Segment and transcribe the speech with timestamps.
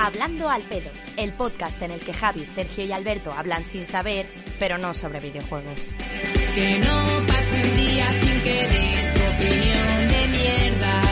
[0.00, 4.26] Hablando al pedo, el podcast en el que Javi, Sergio y Alberto hablan sin saber,
[4.56, 5.88] pero no sobre videojuegos.
[6.54, 11.02] Que no pase un día sin que des tu opinión de mierda.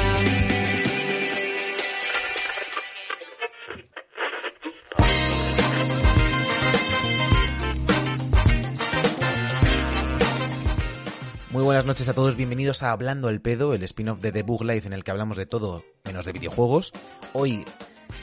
[11.51, 14.63] Muy buenas noches a todos, bienvenidos a Hablando el Pedo, el spin-off de The Bug
[14.63, 16.93] Life en el que hablamos de todo menos de videojuegos.
[17.33, 17.65] Hoy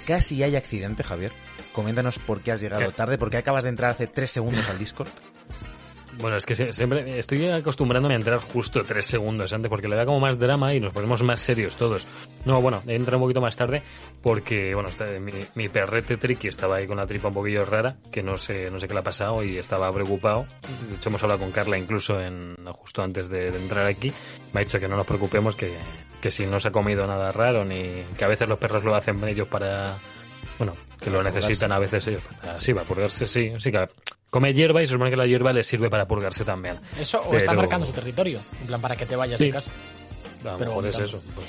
[0.06, 1.32] casi hay accidente, Javier.
[1.72, 2.92] Coméntanos por qué has llegado ¿Qué?
[2.92, 5.10] tarde, porque acabas de entrar hace tres segundos al Discord.
[6.20, 10.06] Bueno, es que siempre estoy acostumbrándome a entrar justo tres segundos antes porque le da
[10.06, 12.06] como más drama y nos ponemos más serios todos.
[12.46, 13.82] No, bueno, he entrado un poquito más tarde
[14.22, 17.96] porque, bueno, está- mi, mi perrete Tricky estaba ahí con la tripa un poquillo rara,
[18.12, 20.46] que no sé, no sé qué le ha pasado y estaba preocupado.
[20.88, 24.14] De hecho, hemos hablado con Carla incluso en, justo antes de, de entrar aquí.
[24.54, 25.72] Me ha dicho que no nos preocupemos, que,
[26.24, 28.96] que si no se ha comido nada raro, ni que a veces los perros lo
[28.96, 29.96] hacen ellos para,
[30.58, 32.24] bueno, que lo necesitan a veces ellos.
[32.42, 33.52] para- sí, para purgarse, sí.
[33.60, 33.86] Sí, que
[34.30, 36.80] come hierba y se supone que la hierba les sirve para purgarse también.
[36.98, 39.48] Eso o está Pero- marcando su territorio, en plan para que te vayas Sí.
[39.48, 39.70] de casa.
[40.50, 41.22] A lo Pero mejor es eso.
[41.36, 41.48] Pues,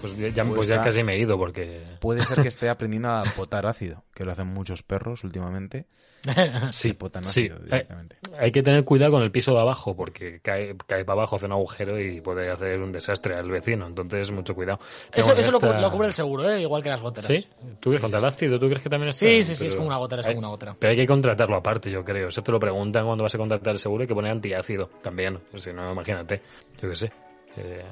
[0.00, 1.82] pues ya, Pues pues ya está- casi me he ido porque...
[2.00, 5.86] Puede ser que esté aprendiendo a potar ácido, que lo hacen muchos perros últimamente.
[6.72, 7.42] Sí, potan sí.
[7.42, 8.16] ácido Eh, directamente.
[8.38, 11.46] Hay que tener cuidado con el piso de abajo porque cae, cae para abajo, hace
[11.46, 13.86] un agujero y puede hacer un desastre al vecino.
[13.86, 14.78] Entonces, mucho cuidado.
[15.10, 16.60] Pero Eso, bueno, eso lo, cu- lo cubre el seguro, ¿eh?
[16.60, 17.26] igual que las goteras.
[17.26, 17.46] ¿Sí?
[17.80, 18.58] ¿Tú crees contra el ácido?
[18.58, 19.26] ¿Tú crees que también está?
[19.26, 20.76] Sí, sí, sí, es Pero- como una gotera, es hay- como una gotera.
[20.78, 22.28] Pero hay que contratarlo aparte, yo creo.
[22.28, 24.02] Eso te lo preguntan cuando vas a contratar el seguro.
[24.02, 25.38] Hay que poner antiácido también.
[25.54, 26.42] Si no, imagínate.
[26.82, 27.12] Yo qué sé.
[27.56, 27.84] Eh,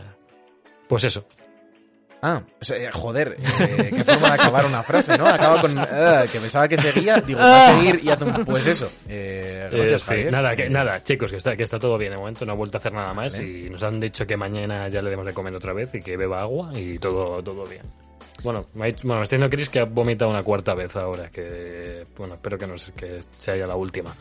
[0.89, 1.25] Pues eso.
[2.23, 5.27] Ah, o sea, eh, joder, eh, qué forma de acabar una frase, ¿no?
[5.27, 8.67] Acaba con ah, que pensaba que seguía, digo, va a seguir y hace un pues
[8.67, 8.91] eso.
[9.09, 12.17] Eh, Eh, sí, nada, que, Eh, nada, chicos, que está, que está todo bien de
[12.19, 13.47] momento, no ha vuelto a hacer nada más Vale.
[13.49, 16.17] y nos han dicho que mañana ya le demos de comer otra vez y que
[16.17, 17.83] beba agua y todo, todo bien.
[18.43, 20.97] Bueno, me, ha dicho- bueno, me está diciendo Chris que ha vomitado una cuarta vez
[20.97, 24.15] ahora, que bueno, espero que no que sea ya la última.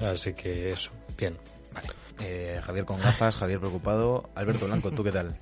[0.00, 1.36] Así que eso, bien.
[1.72, 1.88] Vale.
[2.22, 4.30] Eh, Javier con gafas, Javier preocupado.
[4.34, 5.36] Alberto Blanco, ¿tú qué tal?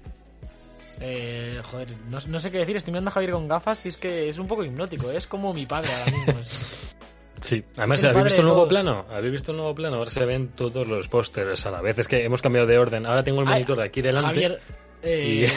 [1.00, 3.96] Eh, joder, no, no sé qué decir, estoy mirando a Javier con gafas y es
[3.96, 5.16] que es un poco hipnótico, ¿eh?
[5.16, 6.38] es como mi padre ahora mismo.
[6.40, 6.94] es-
[7.40, 9.04] Sí, además, ¿habéis visto el nuevo plano?
[9.10, 9.96] ¿Habéis visto el nuevo plano?
[9.96, 11.98] Ahora se ven todos los pósters a la vez.
[11.98, 13.04] Es que hemos cambiado de orden.
[13.04, 14.28] Ahora tengo el Ay, monitor de aquí delante.
[14.28, 14.60] Javier,
[15.04, 15.52] eh,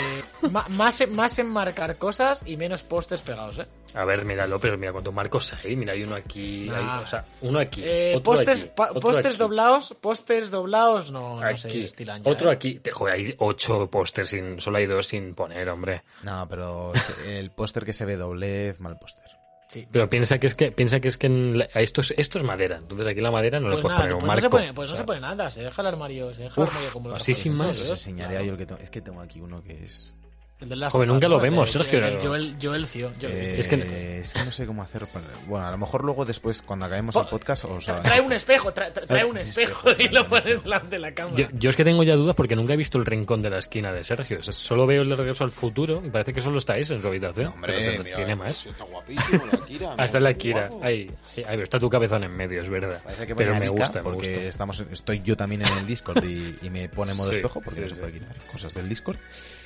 [0.70, 3.66] más, en- más en marcar cosas y menos postes pegados, ¿eh?
[3.94, 5.76] A ver, míralo, pero mira cuántos marcos hay.
[5.76, 7.82] Mira, hay uno aquí, hay- o sea, uno aquí.
[7.84, 9.38] Eh, otro pósters aquí, pa- otro pósters aquí.
[9.38, 12.54] doblados, pósters doblados, no, no sé, estilan ya, otro ¿eh?
[12.54, 12.80] aquí.
[12.80, 16.04] Te, joder, hay ocho pósters, sin, solo hay dos sin poner, hombre.
[16.24, 16.92] No, pero
[17.26, 19.24] el póster que se ve doblez, mal póster.
[19.68, 19.86] Sí.
[19.92, 22.38] Pero piensa que es que piensa que es que en la- a esto, es, esto
[22.38, 24.34] es madera, entonces aquí la madera no le Pues puedes nada, poner un pues no,
[24.34, 24.42] marco.
[24.42, 26.74] se pone, pues no se pone nada, se deja el armario, se deja Uf, el
[26.74, 27.62] armario como los así sin más.
[27.64, 27.82] ¿sabes?
[27.82, 28.46] Os enseñaré Claro.
[28.46, 28.82] yo el que tengo.
[28.82, 30.14] Es que tengo aquí uno que es.
[30.60, 31.44] El Last Joder, nunca lo ¿no?
[31.44, 32.00] vemos, El- Sergio.
[32.08, 32.56] el Joel.
[32.60, 32.88] Joel-
[33.22, 35.06] eh, es que- es que no sé cómo hacer.
[35.06, 38.34] para- Bueno, a lo mejor luego después, cuando acabemos el Po- podcast, os Trae un
[38.34, 41.50] espejo, tra- tra- trae un espejo y lo pones delante de la Yo, cámara.
[41.54, 43.92] yo es que tengo ya dudas porque nunca he visto el rincón de la esquina
[43.94, 44.40] de Sergio.
[44.40, 47.02] O sea, solo veo el regreso al futuro y parece que solo está ese en
[47.04, 47.54] su habitación.
[47.62, 48.66] pero tiene más.
[48.66, 49.96] Está guapísimo, la Kira.
[49.96, 50.70] Ah, está la Kira.
[50.82, 51.12] Ahí,
[51.48, 53.00] ahí, está tu cabezón en medio, es verdad.
[53.04, 54.50] Parece que Pero me Arica, gusta, me porque gusta.
[54.50, 57.82] estamos, estoy yo también en el Discord y, y me pone modo Sí, espejo porque
[57.82, 59.18] sí, no se puede quitar cosas del Discord.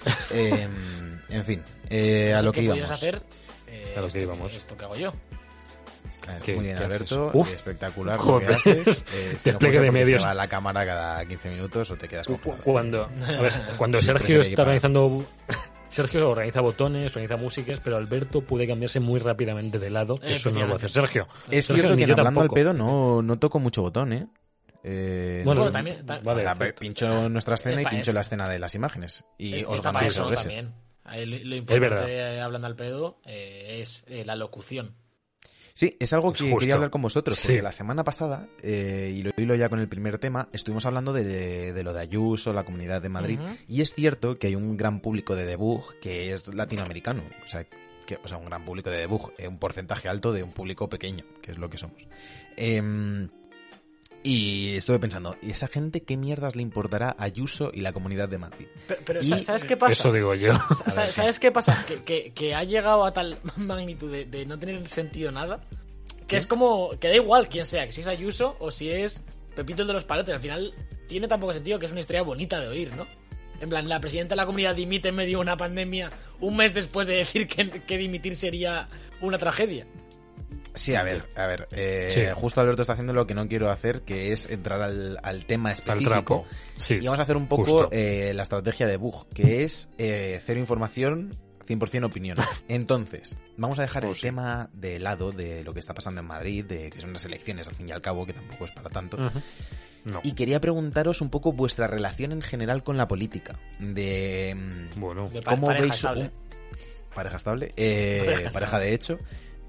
[0.31, 0.67] Eh,
[1.29, 2.97] en fin, eh, a No lo qué que podrías íbamos.
[2.97, 3.21] hacer
[3.67, 4.55] eh, A lo que esto íbamos.
[4.57, 5.13] Esto que hago yo.
[6.27, 7.31] A ver, ¿Qué- Muy bien, qué Alberto.
[7.33, 7.51] Uf.
[7.53, 8.47] espectacular lo Joder.
[8.47, 9.03] que haces.
[9.13, 10.21] Eh, si no Despliegue fuese de medios.
[10.21, 12.61] Se va la cámara cada 15 minutos o te quedas congelado.
[12.63, 15.23] Cuando, a ver, cuando Sí, Sergio que está organizando.
[15.89, 20.17] Sergio organiza botones, organiza músicas, pero Alberto puede cambiarse muy rápidamente de lado.
[20.17, 21.27] que Eso no lo hace Sergio.
[21.49, 22.55] Es Sergio, cierto que hablando al tampoco.
[22.55, 24.27] pedo no, no toco mucho botón, ¿eh?
[24.83, 26.79] Eh, Bueno, Bueno, también- ta- vale, o sea, perfecto.
[26.81, 28.13] pincho nuestra escena y pincho eso.
[28.13, 29.23] la escena de las imágenes.
[29.37, 30.73] Y os está van para a eso también.
[31.05, 34.95] Lo, lo importante, eh, hablando al pedo, eh, es eh, la locución.
[35.73, 36.59] Sí, es algo Pues que justo.
[36.59, 37.61] quería hablar con vosotros, porque Sí.
[37.61, 41.71] la semana pasada, eh, y lo hilo ya con el primer tema, estuvimos hablando de,
[41.73, 44.99] de lo de Ayuso, la comunidad de Madrid, y es cierto que hay un gran
[44.99, 47.65] público de debug que es latinoamericano, o sea,
[48.05, 50.89] que, o sea un gran público de debug, eh, un porcentaje alto de un público
[50.89, 52.05] pequeño, que es lo que somos.
[52.57, 53.29] Em,
[54.23, 58.29] y estuve pensando, ¿y esa gente qué mierdas le importará a Ayuso y la comunidad
[58.29, 58.67] de Madrid?
[58.87, 59.93] Pero, pero Y- ¿sabes- ¿sabes qué pasa?
[59.93, 60.53] Eso digo yo.
[60.85, 61.83] Sa- sa- ¿Sabes qué pasa?
[61.87, 65.61] Que, que- que ha llegado a tal magnitud de, de no tener sentido nada.
[66.27, 66.91] Que es como.
[66.99, 69.23] Que da igual quién sea, que si es Ayuso o si es
[69.55, 70.33] Pepito el de los palotes.
[70.33, 70.73] Al final
[71.07, 73.05] tiene tan poco sentido que es una historia bonita de oír, ¿no?
[73.59, 76.09] En plan, la presidenta de la comunidad dimite en medio de una pandemia
[76.39, 78.87] un mes después de decir que, que dimitir sería
[79.19, 79.85] una tragedia.
[80.73, 81.67] Sí, a ver, a ver.
[81.71, 82.21] eh, Sí.
[82.33, 85.69] Justo Alberto está haciendo lo que no quiero hacer, que es entrar al, al tema
[85.69, 86.09] Al específico.
[86.09, 86.45] trapo.
[86.77, 86.95] Sí.
[86.95, 90.59] Y vamos a hacer un poco eh, la estrategia de bug, que es eh, cero
[90.59, 91.35] información
[91.67, 92.37] 100% opinión.
[92.69, 94.21] Entonces, vamos a dejar Oh, el sí.
[94.21, 97.67] tema de lado de lo que está pasando en Madrid, de que son las elecciones
[97.67, 99.17] al fin y al cabo, que tampoco es para tanto.
[99.17, 100.19] No.
[100.23, 103.59] Y quería preguntaros un poco vuestra relación en general con la política.
[103.79, 104.55] De
[104.95, 106.23] mm, Bueno, De cómo pareja veis estable.
[106.23, 106.31] un-
[107.13, 108.85] pareja estable, Eh, Pareja pareja, estable.
[108.85, 109.19] de hecho.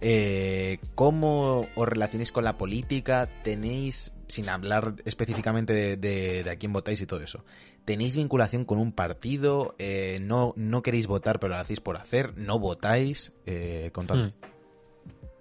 [0.05, 3.29] Eh, ¿Cómo os relacionáis con la política?
[3.45, 7.45] ¿Tenéis, sin hablar específicamente de, de- de a quién votáis y todo eso,
[7.85, 9.77] ¿tenéis vinculación con un partido?
[9.79, 12.37] Eh, no, ¿No queréis votar pero lo hacéis por hacer?
[12.37, 13.33] ¿No votáis?
[13.47, 14.27] Eh, contadme.
[14.27, 14.33] Mm.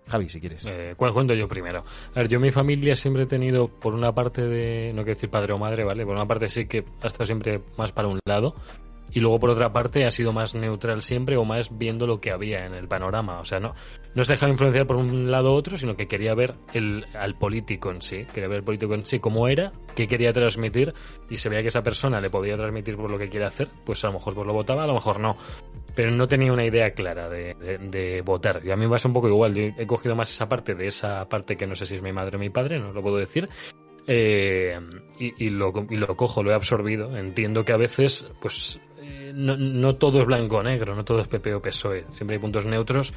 [0.07, 0.65] Javi, si quieres.
[0.67, 1.85] Eh, cu- cuento yo primero.
[2.13, 5.15] A ver, yo en mi familia siempre he tenido, por una parte de, no quiero
[5.15, 6.05] decir padre o madre, ¿vale?
[6.05, 8.53] Por una parte sí que ha estado siempre más para un lado.
[9.13, 12.31] Y luego por otra parte ha sido más neutral siempre o más viendo lo que
[12.31, 13.39] había en el panorama.
[13.39, 13.73] O sea, no,
[14.15, 17.37] no se dejaba influenciar por un lado u otro, sino que quería ver el, al
[17.37, 18.25] político en sí.
[18.33, 20.93] Quería ver el político en sí cómo era, qué quería transmitir.
[21.29, 24.03] Y se veía que esa persona le podía transmitir por lo que quiere hacer, pues
[24.03, 25.35] a lo mejor pues lo votaba, a lo mejor no
[25.93, 28.61] pero no tenía una idea clara de, de- votar.
[28.63, 29.53] Y a mí me pasa un poco igual.
[29.53, 32.13] Yo he cogido más esa parte de esa parte que no sé si es mi
[32.13, 33.49] madre o mi padre, no lo puedo decir.
[34.07, 34.79] Eh,
[35.19, 37.15] y, y lo, y lo cojo, lo he absorbido.
[37.17, 38.79] Entiendo que a veces, pues,
[39.33, 42.05] no, no todo es blanco o negro, no todo es PP o PSOE.
[42.09, 43.13] Siempre hay puntos neutros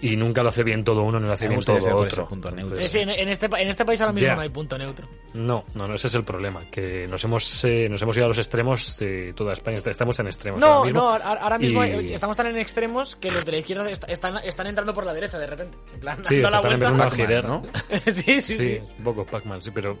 [0.00, 2.26] y nunca lo hace bien todo uno, no lo hace bien todo otro.
[2.28, 2.78] punto neutro.
[2.78, 4.34] Eh, sí, en, en este, en este país ahora mismo Ya.
[4.34, 5.08] no hay punto neutro.
[5.34, 6.68] No, no, no, ese es el problema.
[6.70, 9.78] Que nos hemos, eh, nos hemos ido a los extremos de toda España.
[9.84, 10.60] Estamos en extremos.
[10.60, 11.00] No, ahora mismo.
[11.00, 14.04] no, ahora mismo Y- eh, estamos tan en extremos que los de la izquierda est-
[14.08, 15.76] están, están entrando por la derecha de repente.
[15.94, 17.10] En plan, Sí, dando la están vuelta.
[17.16, 17.44] girar.
[17.44, 17.62] ¿no?
[18.06, 18.56] sí, sí, sí.
[18.56, 19.96] Sí, un poco Pac-Man, sí, pero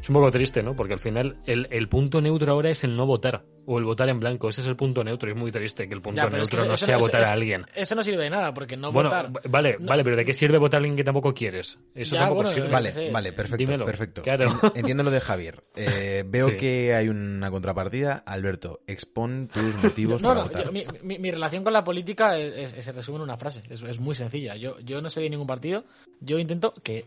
[0.00, 0.74] es un poco triste, ¿no?
[0.74, 4.08] Porque al final el, el punto neutro ahora es el no votar o el votar
[4.08, 4.48] en blanco.
[4.48, 6.48] Ese es el punto neutro y es muy triste que el punto Ya, pero es
[6.48, 7.66] que neutro no sea votar eso- a alguien.
[7.74, 9.30] Eso no sirve de nada, porque no bueno, votar.
[9.48, 11.78] Vale, no- vale, pero ¿de qué sirve votar a alguien que tampoco quieres?
[11.94, 12.68] Eso Ya, tampoco bueno, sirve.
[12.68, 13.08] Vale, sí.
[13.12, 14.22] vale, perfecto, Dímelo, perfecto.
[14.22, 14.58] claro.
[14.62, 15.64] En- Entiendo lo de Javier.
[15.76, 16.56] Eh, veo Sí.
[16.56, 18.22] que hay una contrapartida.
[18.26, 20.64] Alberto, expon tus motivos No, para no, votar.
[20.66, 23.62] yo- mi, mi- mi relación con la política es- es- se resume en una frase.
[23.68, 24.56] Es, es muy sencilla.
[24.56, 25.84] Yo, yo no soy de ningún partido.
[26.20, 27.06] Yo intento que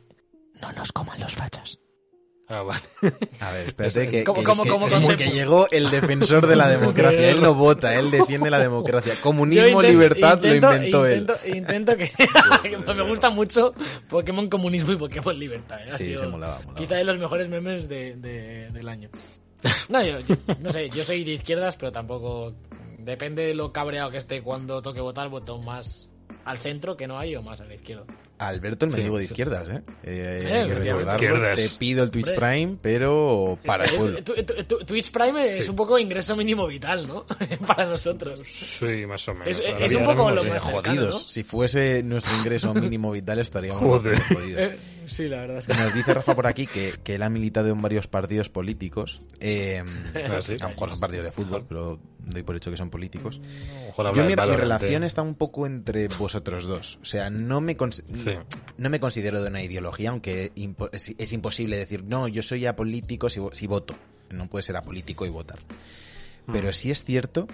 [0.62, 1.80] no nos coman los fachas.
[2.50, 2.81] Ah, vale.
[3.40, 7.30] A ver, espérate que, ¿Cómo- que- cómo- que- cómo llegó el defensor de la democracia.
[7.30, 9.16] Él no vota, él defiende la democracia.
[9.22, 11.19] Comunismo, libertad, intento- lo inventó él.
[11.22, 12.12] intento, Intento que...
[12.94, 13.74] me gusta mucho
[14.10, 15.80] Pokémon Comunismo y Pokémon Libertad.
[15.88, 15.92] ¿eh?
[15.94, 16.75] Sí, sido se molaba, molaba.
[16.75, 19.10] Quizá de los mejores memes de, de- del año.
[19.90, 22.54] No, yo, yo- no sé, yo soy de izquierdas, pero tampoco...
[23.00, 26.07] Depende de lo cabreado que esté cuando toque votar, voto más
[26.45, 28.06] al centro que no hay o más a la izquierda.
[28.48, 29.31] Alberto, el Sí, mendigo de sí.
[29.34, 29.81] izquierdas, ¿eh?
[30.04, 31.13] Eh, hay que recordarlo.
[31.13, 31.72] Izquierdas.
[31.74, 32.48] Te pido el Twitch Hombre.
[32.50, 34.24] Prime, pero para el Eh, pueblo.
[34.24, 35.69] tu- tu- tu- Twitch Prime es Sí.
[35.69, 37.25] un poco ingreso mínimo vital, ¿no?
[37.68, 38.42] Para nosotros.
[38.44, 39.60] Sí, más o menos.
[39.60, 40.50] Es- un poco lo sí.
[40.50, 40.84] más- Jodidos.
[40.84, 41.13] cercano, ¿no?
[41.13, 44.19] Si fuese nuestro ingreso mínimo vital estaríamos Joder.
[44.22, 44.62] jodidos.
[44.62, 45.74] Eh, sí, la verdad es que...
[45.74, 49.22] Nos dice Rafa por aquí que, que él ha militado en varios partidos políticos.
[49.40, 49.84] Eh,
[50.16, 50.54] Ah, sí.
[50.60, 53.42] A lo mejor son partidos de fútbol, pero doy por hecho que son políticos.
[53.98, 55.07] Yo mi, de mi relación eh.
[55.07, 57.00] está un poco entre vosotros dos.
[57.01, 58.59] O sea, no me, cons- Sí.
[58.77, 60.51] no me considero de una ideología, aunque
[60.91, 63.95] es, imposible decir, no, yo soy apolítico si, si voto.
[64.30, 65.59] No puedes ser apolítico y votar.
[66.51, 66.74] Pero Mm.
[66.74, 67.47] sí es cierto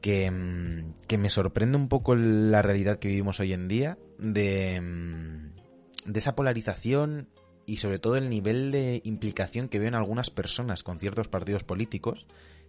[0.00, 4.80] que, mm, que me sorprende un poco la realidad que vivimos hoy en día de,
[4.80, 7.28] mm, de esa polarización
[7.66, 11.64] y sobre todo el nivel de implicación que veo en algunas personas con ciertos partidos
[11.64, 12.26] políticos,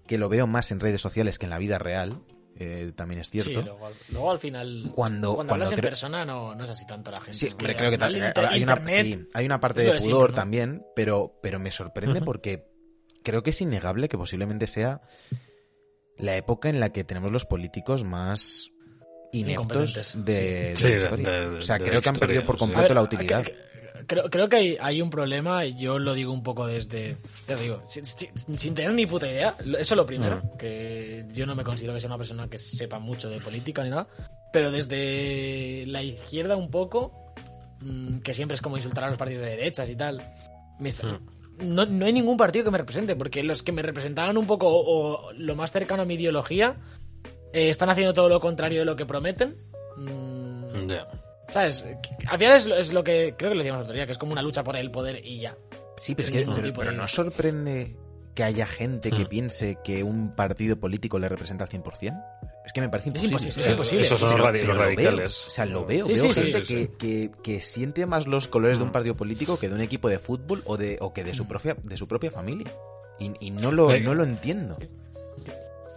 [0.07, 2.19] que lo veo más en redes sociales que en la vida real,
[2.57, 3.49] eh, también es cierto.
[3.49, 6.85] Sí, luego, al- luego al final, Cuando- cuando hablas en persona no, no es así
[6.87, 7.33] tanto la gente.
[7.37, 8.03] Sí, creo que inter-
[8.49, 12.67] hay, una, sí, hay una parte de pudor también, pero, pero me sorprende porque
[13.23, 15.01] creo que es innegable que posiblemente sea
[16.17, 18.71] la época en la que tenemos los políticos más
[19.33, 20.33] ineptos de,
[20.71, 20.87] de sí.
[20.87, 21.29] la historia.
[21.31, 23.43] de- de- o sea, creo que han perdido por completo ver, la utilidad.
[23.43, 23.74] que- que-
[24.07, 27.55] Creo, creo que hay, hay un problema y yo lo digo un poco desde, ya
[27.55, 29.55] digo, sin, sin- sin tener ni puta idea.
[29.59, 30.57] Eso es lo primero, Mm.
[30.57, 33.89] que yo no me considero que sea una persona que sepa mucho de política ni
[33.89, 34.07] nada,
[34.53, 37.33] pero desde la izquierda un poco,
[37.81, 40.21] mm, que siempre es como insultar a los partidos de derechas y tal,
[40.79, 41.65] Mm.
[41.73, 44.67] no, no hay ningún partido que me represente, porque los que me representaban un poco
[44.67, 46.75] o, o lo más cercano a mi ideología
[47.53, 49.55] eh, están haciendo todo lo contrario de lo que prometen.
[49.97, 51.07] Mm, Ya.
[51.51, 51.85] ¿Sabes?
[52.27, 54.11] Al final es lo, es lo que creo que lo decíamos el otro día, que
[54.11, 55.55] es como una lucha por el poder y ya.
[55.97, 57.95] Sí, pero, es que, pero, tipo pero de- ¿no sorprende
[58.33, 59.27] que haya gente que Mm.
[59.29, 62.21] piense que un partido político le representa al 100%?
[62.65, 63.31] Es que me parece Es imposible.
[63.31, 64.03] imposible, es imposible.
[64.03, 65.47] Esos son los, Pero- los veo, radicales.
[65.47, 66.05] o sea, lo veo.
[66.07, 66.91] Sí, veo sí, gente sí, que, sí.
[66.97, 68.93] Que, que siente más los colores de un Mm.
[68.93, 71.77] partido político que de un equipo de fútbol o de o que de su propia
[71.81, 72.73] de su propia familia.
[73.19, 74.01] Y, y no lo Sí.
[74.01, 74.77] no lo entiendo.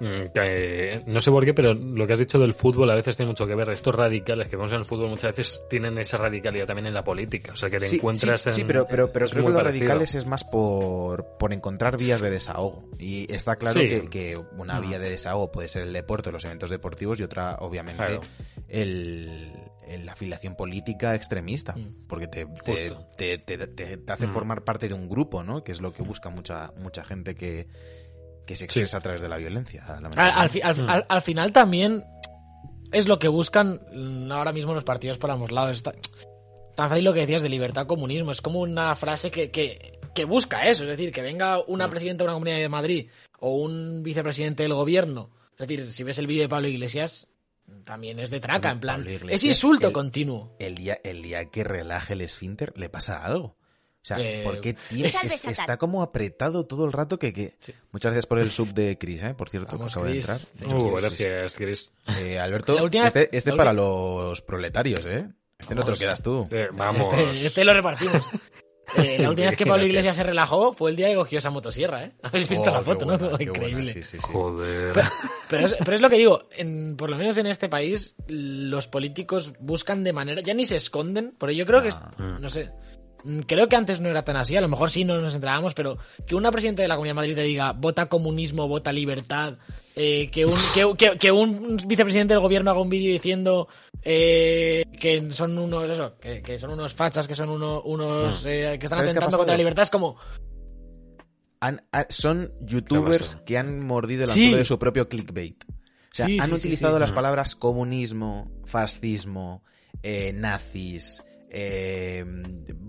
[0.01, 3.17] Mm, que, no sé por qué, pero lo que has dicho del fútbol a veces
[3.17, 3.69] tiene mucho que ver.
[3.71, 7.03] Estos radicales que vemos en el fútbol muchas veces tienen esa radicalidad también en la
[7.05, 7.53] política.
[7.53, 8.55] O sea, que te Sí, encuentras sí, en.
[8.57, 9.81] sí, pero, pero, pero creo que los parecido.
[9.87, 12.89] radicales es más por, por encontrar vías de desahogo.
[12.99, 13.89] Y está claro Sí.
[13.89, 14.89] que, que una Mm.
[14.89, 18.21] vía de desahogo puede ser el deporte, los eventos deportivos y otra, obviamente, Claro.
[18.69, 19.53] el,
[20.05, 21.75] la afiliación política extremista.
[21.75, 22.07] Mm.
[22.07, 24.33] Porque te, te, te, te- te- te hace Mm.
[24.33, 25.65] formar parte de un grupo, ¿no?
[25.65, 27.67] Que es lo que busca mucha, mucha gente que,
[28.49, 29.85] que se expresa a través de la violencia.
[29.85, 30.49] Al, al lamentablemente.
[30.53, 30.89] fi- al- Mm.
[30.91, 32.05] al- al final también
[32.91, 35.77] es lo que buscan mm, ahora mismo los partidos por ambos lados.
[35.77, 35.93] Está-
[36.75, 38.31] tan fácil lo que decías de libertad comunismo.
[38.33, 40.83] Es como una frase que, que, que busca eso.
[40.85, 41.91] Es decir, que venga una Mm.
[41.91, 45.31] presidenta de una comunidad de Madrid o un vicepresidente del gobierno.
[45.59, 47.27] Es decir, si ves el vídeo de Pablo Iglesias,
[47.85, 48.71] también es de traca.
[48.71, 50.55] En plan, es insulto el- continuo.
[50.59, 53.58] el día, el día que relaje el esfínter le pasa algo.
[54.15, 57.33] O sea, Eh, ¿por qué tiene, Salve, es- está como apretado todo el rato que...
[57.33, 57.55] que...
[57.61, 57.73] Sí.
[57.93, 59.35] Muchas gracias por el sub de Chris, ¿eh?
[59.35, 60.39] Por cierto, que Vamos, acabo de entrar.
[60.73, 61.93] Uh, gracias, Chris.
[62.19, 65.29] Eh, Alberto, La última- este, este para los proletarios, ¿eh?
[65.59, 66.45] Este no te lo quedas tú.
[66.51, 67.07] Eh, vamos.
[67.13, 68.23] Este, este lo repartimos.
[68.97, 69.85] Eh, la última vez que Pablo.
[69.85, 72.13] Iglesias se relajó fue el día que cogió esa motosierra, ¿eh?
[72.23, 73.37] Habéis visto Oh, la qué foto, buena, ¿no?
[73.39, 73.93] Increíble.
[73.93, 74.33] sí, sí, sí.
[74.33, 74.95] Joder.
[75.51, 78.89] Pero es, pero es lo que digo, en- por lo menos en este país, los
[78.89, 80.41] políticos buscan de manera.
[80.41, 81.89] Ya ni se esconden, pero yo creo que.
[81.89, 82.39] es- Ah.
[82.41, 82.71] no sé.
[83.25, 85.75] Mm, Creo que antes no era tan así, a lo mejor sí no nos enterábamos,
[85.75, 89.59] pero que una presidenta de la Comunidad de Madrid te diga vota comunismo, vota libertad,
[89.97, 93.69] eh, que, un, que, que- que un vicepresidente del gobierno haga un vídeo diciendo
[94.03, 98.77] eh, que son unos eso, que, que son unos fachas, que son uno- unos eh,
[98.79, 100.17] que están ¿Sabes qué ha atentando contra la libertad, es como
[101.61, 104.41] Han- ha- son youtubers que han mordido el Sí.
[104.45, 105.65] anzuelo de su propio clickbait.
[105.65, 107.01] O sea, Sí, han sí, utilizado sí.
[107.01, 109.65] las palabras comunismo, fascismo,
[110.05, 112.25] eh, nazis, eh,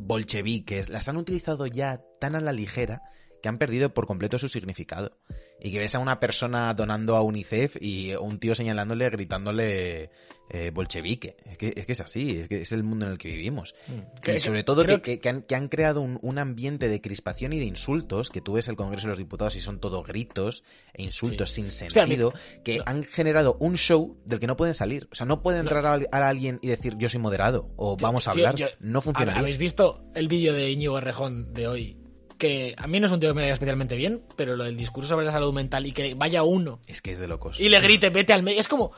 [0.10, 3.04] bolcheviques, las han utilizado ya tan a la ligera
[3.41, 5.17] que han perdido por completo su significado.
[5.62, 10.10] Y que ves a una persona donando a UNICEF y un tío señalándole, gritándole
[10.51, 11.36] eh, bolchevique.
[11.46, 13.75] Es que, es que es así, es que es el mundo en el que vivimos.
[14.22, 17.01] Que- y sobre todo que, que- que han, que han creado un, un ambiente de
[17.01, 20.01] crispación y de insultos, que tú ves el Congreso de los Diputados y son todo
[20.01, 24.75] gritos e insultos sin mí- sentido, que han generado un show del que no pueden
[24.75, 25.08] salir.
[25.12, 28.27] O sea, no puede entrar a, a alguien y decir yo soy moderado o vamos
[28.27, 28.55] a hablar.
[28.55, 29.34] yo- no funciona.
[29.38, 31.99] ¿Habéis visto el vídeo de Íñigo Errejón de hoy?
[32.39, 34.75] Que a mí no es un tío que me vaya especialmente bien, pero lo del
[34.77, 37.60] discurso sobre la salud mental y que vaya uno Es que es de locos.
[37.60, 38.60] y le grite, vete al medio.
[38.60, 38.91] Es como.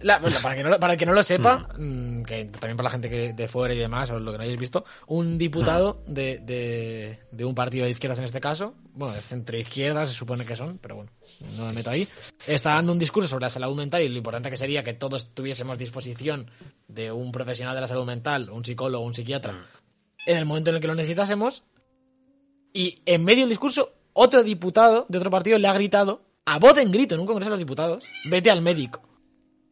[0.00, 2.84] la- bueno, para, que no, para el que no lo sepa, mm, que también para
[2.88, 6.02] la gente que de fuera y demás, o lo que no hayáis visto, un diputado
[6.06, 10.12] de, de, de un partido de izquierdas en este caso, bueno, de centro izquierda se
[10.12, 11.10] supone que son, pero bueno,
[11.56, 12.06] no me meto ahí,
[12.46, 15.32] está dando un discurso sobre la salud mental y lo importante que sería que todos
[15.32, 16.50] tuviésemos disposición
[16.88, 19.64] de un profesional de la salud mental, un psicólogo, un psiquiatra,
[20.26, 21.62] en el momento en el que lo necesitásemos.
[22.76, 26.76] Y en medio del discurso, otro diputado de otro partido le ha gritado, a voz
[26.78, 29.00] en grito en un congreso de los diputados, vete al médico.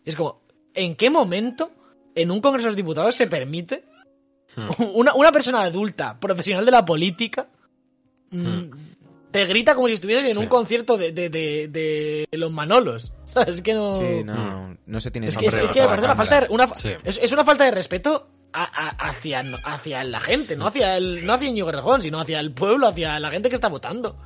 [0.04, 0.40] Y es como,
[0.72, 1.70] ¿en qué momento
[2.14, 3.84] en un congreso de los diputados se permite
[4.94, 7.48] una, una persona adulta, profesional de la política,
[8.30, 8.70] mm,
[9.30, 10.38] te grita como si estuvieses en Sí.
[10.38, 13.12] un concierto de, de, de, de los Manolos?
[13.26, 13.56] ¿Sabes?
[13.56, 13.94] Es que no...
[13.94, 16.74] Sí, no, no se tiene Es que, es, que me parece una falta de, una,
[16.74, 16.90] Sí.
[17.04, 21.26] es, es una falta de respeto a- a- hacia, hacia la gente, no hacia el,
[21.26, 21.70] no hacia Íñigo
[22.00, 24.16] sino hacia el pueblo, hacia la gente que está votando,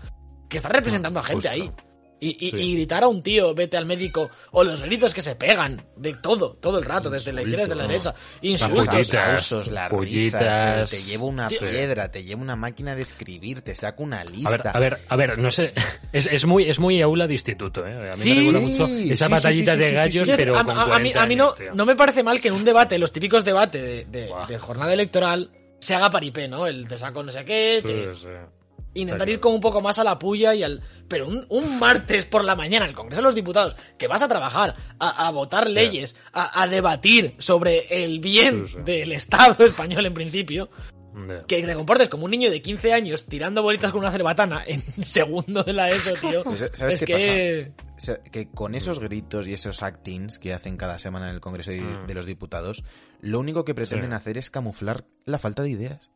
[0.49, 1.65] que está representando a gente justo.
[1.65, 1.73] ahí.
[2.21, 2.57] Y, y- Sí.
[2.57, 6.15] y gritar a un tío, vete al médico, o los gritos que se pegan, de
[6.15, 9.09] todo, todo el rato, desde la izquierda, desde la derecha, Los insultos.
[9.09, 11.59] aplausos, las risas, el te llevo una Sí.
[11.61, 14.51] piedra, te llevo una máquina de escribir, te saco una A lista.
[14.57, 15.73] ver, a ver, a ver, no sé,
[16.13, 18.11] es, es muy es muy aula de instituto, ¿eh?
[18.11, 20.31] A mí Sí, me recuerda mucho esa sí, batallita sí, sí, de sí, gallos, sí,
[20.33, 20.37] sí.
[20.37, 22.41] pero a, con a- a mí, 40 a mí no, años, no me parece mal
[22.41, 26.67] que en un debate, los típicos debates de, de- jornada electoral, se haga paripé, ¿no?
[26.67, 28.29] El te saco no sé qué, te- Sí, sí.
[29.03, 30.83] Intentar ir como un poco más a la puya y al...
[31.09, 34.29] Pero un, un martes por la mañana el Congreso de los Diputados, que vas a
[34.29, 38.79] trabajar, a, a votar leyes, a, a debatir sobre el bien Sí, sí.
[38.85, 40.69] del Estado español en principio,
[41.49, 44.83] que te comportes como un niño de 15 años tirando bolitas con una cerbatana en
[45.03, 46.45] segundo de la ESO, tío.
[46.45, 47.73] Pues, ¿sabes es qué
[48.27, 48.49] que...
[48.55, 52.07] Con esos gritos y esos actings que hacen cada semana en el Congreso de, Mm.
[52.07, 52.85] de los Diputados,
[53.21, 54.15] lo único que pretenden Sí.
[54.17, 56.11] hacer es camuflar la falta de ideas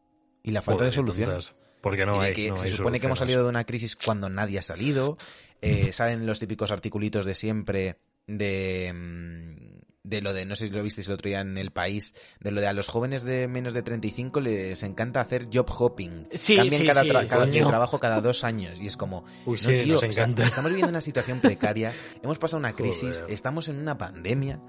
[0.45, 1.55] y la falta de soluciones.
[1.83, 3.65] Porque no y de hay, que no se hay supone que hemos salido de una
[3.65, 5.19] crisis cuando nadie ha salido.
[5.61, 9.73] Eh, Salen los típicos articulitos de siempre de, mm,
[10.05, 12.51] de lo de, no sé si lo visteis el otro día en El País, de
[12.51, 16.29] lo de a los jóvenes de menos de 35 les encanta hacer job hopping.
[16.33, 19.25] Sí, Cambian sí, cada, sí, tra- cada- de trabajo cada dos años y es como...
[19.47, 20.45] Uy, no, sí, tío, nos o sea, encanta.
[20.49, 23.33] estamos viviendo una situación precaria, hemos pasado una crisis, Joder.
[23.35, 24.61] estamos en una pandemia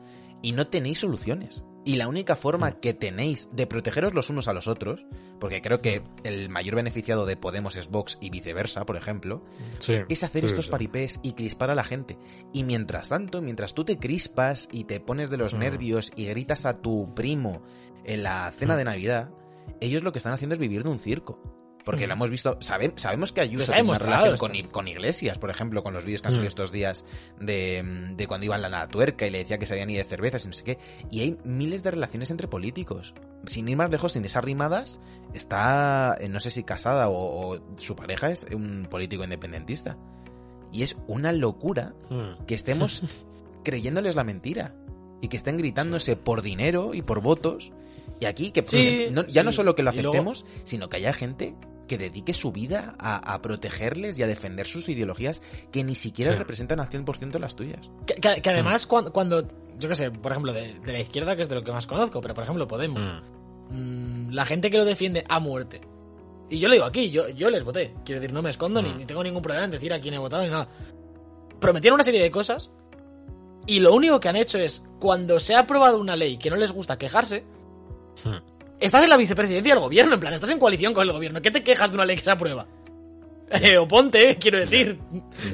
[0.43, 1.63] y no tenéis soluciones.
[1.85, 5.05] Y la única forma que tenéis de protegeros los unos a los otros,
[5.39, 9.43] porque creo que el mayor beneficiado de Podemos es Vox y viceversa, por ejemplo,
[9.79, 10.71] Sí, es hacer sí, estos sí.
[10.71, 12.17] paripés y crispar a la gente.
[12.53, 15.59] Y mientras tanto, mientras tú te crispas y te pones de los Mm.
[15.59, 17.61] nervios y gritas a tu primo
[18.05, 18.77] en la cena Mm.
[18.77, 19.29] de Navidad,
[19.81, 21.41] ellos lo que están haciendo es vivir de un circo.
[21.83, 22.07] Porque Mm.
[22.09, 25.83] lo hemos visto, sabe- sabemos que Ayuso tiene una relación con, con Iglesias, por ejemplo,
[25.83, 26.47] con los vídeos que han salido Mm.
[26.47, 27.05] estos días
[27.41, 27.83] de,
[28.15, 30.45] de cuando iban a la tuerca y le decía que se habían ido de cervezas
[30.45, 30.77] y no sé qué.
[31.11, 33.13] Y hay miles de relaciones entre políticos.
[33.45, 34.99] Sin ir más lejos, sin esas rimadas,
[35.33, 39.97] está, eh, no sé si casada o, o su pareja es un político independentista.
[40.71, 42.45] Y es una locura Mm.
[42.45, 43.01] que estemos
[43.63, 44.75] creyéndoles la mentira
[45.21, 47.71] y que estén gritándose por dinero y por votos.
[48.19, 51.13] Y aquí que Sí, no- ya no solo que lo luego- aceptemos, sino que haya
[51.13, 51.55] gente
[51.87, 56.31] que dedique su vida a, a protegerles y a defender sus ideologías que ni siquiera
[56.31, 56.37] Sí.
[56.37, 57.89] representan al 100% las tuyas.
[58.05, 59.47] Que, que- que además, cuando, cuando,
[59.79, 61.87] yo qué sé, por ejemplo, de, de la izquierda, que es de lo que más
[61.87, 63.01] conozco, pero por ejemplo, Podemos,
[63.69, 64.27] Mm.
[64.29, 65.81] mm, la gente que lo defiende a muerte.
[66.49, 67.93] Y yo lo digo aquí, yo, yo les voté.
[68.05, 68.97] Quiero decir, no me escondo ni, Mm.
[68.97, 70.67] ni tengo ningún problema en decir a quién he votado ni nada.
[71.59, 72.71] Prometieron una serie de cosas
[73.65, 76.55] y lo único que han hecho es, cuando se ha aprobado una ley que no
[76.57, 77.45] les gusta quejarse,
[78.25, 78.52] Mm.
[78.79, 81.41] Estás en la vicepresidencia del gobierno, en plan, estás en coalición con el gobierno.
[81.41, 82.67] ¿Qué te quejas de una ley que se aprueba?
[83.49, 84.99] Eh, oponte, eh, quiero decir.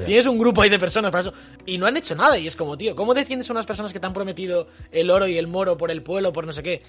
[0.06, 1.32] Tienes un grupo ahí de personas para eso.
[1.66, 2.38] Y no han hecho nada.
[2.38, 5.26] Y es como, tío, ¿cómo defiendes a unas personas que te han prometido el oro
[5.26, 6.80] y el moro por el pueblo, por no sé qué?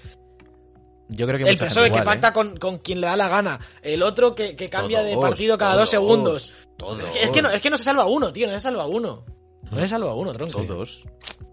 [1.08, 2.32] Yo creo que El PSOE gente que igual, pacta ¿eh?
[2.32, 3.60] con, con quien le da la gana.
[3.82, 6.54] El otro que, que cambia de partido cada dos segundos.
[6.78, 7.00] Todos.
[7.00, 8.46] Es que, es, que no, es que no se salva uno, tío.
[8.46, 9.24] No se salva uno.
[9.70, 10.62] No se salva uno, tronco.
[10.64, 11.04] Todos.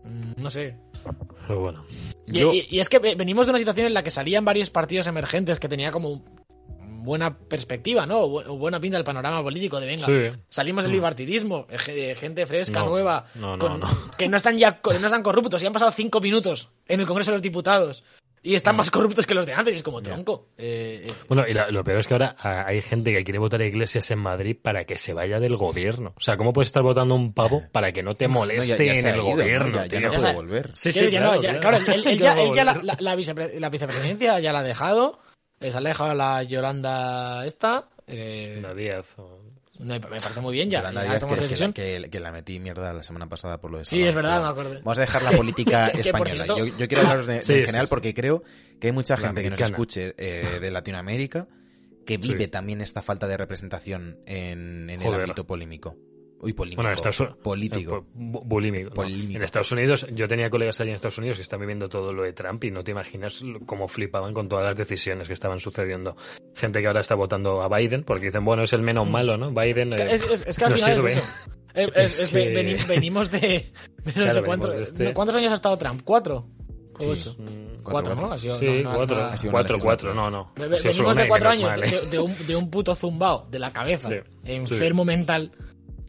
[0.06, 0.78] Mm, No sé.
[1.48, 1.84] Pero bueno.
[2.27, 4.46] Y, Yo- y- y es que ve- venimos de una situación en la que salían
[4.46, 6.24] varios partidos emergentes que tenía como
[7.01, 8.20] buena perspectiva, ¿no?
[8.20, 10.06] O bu- o buena pinta el panorama político de venga.
[10.06, 10.38] Sí.
[10.50, 10.96] Salimos del Mm.
[10.96, 13.88] bipartidismo, eh, ge- gente fresca, No, nueva, no, no, con- no.
[14.18, 17.32] que no están ya no están corruptos y han pasado cinco minutos en el Congreso
[17.32, 18.03] de los Diputados
[18.43, 19.75] y están más corruptos que los de antes.
[19.75, 20.48] Es como tronco.
[20.58, 23.62] Eh, eh, Bueno, y lo peor es que ahora ah, hay gente que quiere votar
[23.62, 26.13] a Iglesias en Madrid para que se vaya del gobierno.
[26.17, 28.86] O sea, ¿cómo puedes estar votando a un pavo para que no te No, moleste
[28.86, 29.31] ya- ya se en el ido, ¿no?
[29.36, 29.75] gobierno?
[29.77, 30.00] Ya- ya tío?
[30.00, 30.72] no Ya puede sa- volver.
[30.75, 31.77] Sí, sí, no, claro, ya- claro.
[31.77, 35.19] él, él Ya él la, la- la vicepre- la vicepresidencia ya la ha dejado.
[35.60, 37.89] eh, Se ha dejado la Yolanda esta.
[38.08, 39.17] eh, Una Díaz.
[39.19, 39.41] o-
[39.80, 41.74] no, me parece muy bien, ya, Yolanda ya Díaz, que, decisión.
[41.74, 44.42] que, que- que la metí mierda la semana pasada por lo de Sí, es verdad,
[44.44, 44.76] me acordé.
[44.84, 46.46] Vamos a dejar la política española.
[46.48, 47.90] Yo, yo quiero hablaros de, Sí, en general sí.
[47.90, 48.44] porque creo
[48.80, 51.48] que hay mucha gente que nos escuche eh, de Latinoamérica
[52.06, 52.50] que vive Sí.
[52.50, 55.96] también esta falta de representación en, en el ámbito polémico.
[56.41, 56.78] Uy, polémico.
[56.82, 57.38] Bueno, en Estados Unidos.
[57.43, 57.97] político.
[57.97, 59.04] eh, bu- bulímico.
[59.04, 62.23] En Estados Unidos, yo tenía colegas allí en Estados Unidos que están viviendo todo lo
[62.23, 66.15] de Trump y no te imaginas cómo flipaban con todas las decisiones que estaban sucediendo.
[66.56, 69.52] Gente que ahora está votando a Biden porque dicen, bueno, es el menos malo, ¿no?
[69.52, 69.93] Biden.
[69.93, 71.12] eh, Es, es- es que al no final sirve.
[71.12, 71.28] es eso.
[71.75, 73.71] Es- Es es- es- que- veni- venimos de, de
[74.08, 76.02] no Claro, sé de este- ¿Cuántos años ha estado Trump?
[76.04, 76.47] ¿Cuatro?
[76.95, 77.10] ¿O Sí.
[77.12, 77.36] ocho?
[77.38, 78.32] Mm, Cuatro, ¿no?
[78.32, 80.52] Ha sido- sí, no, cuatro, ha sido cuatro, cuatro, no, no.
[80.56, 82.02] Venimos de cuatro años mal, de, ¿eh?
[82.10, 85.52] de un, de un puto zumbao de la cabeza, Sí, enfermo mental.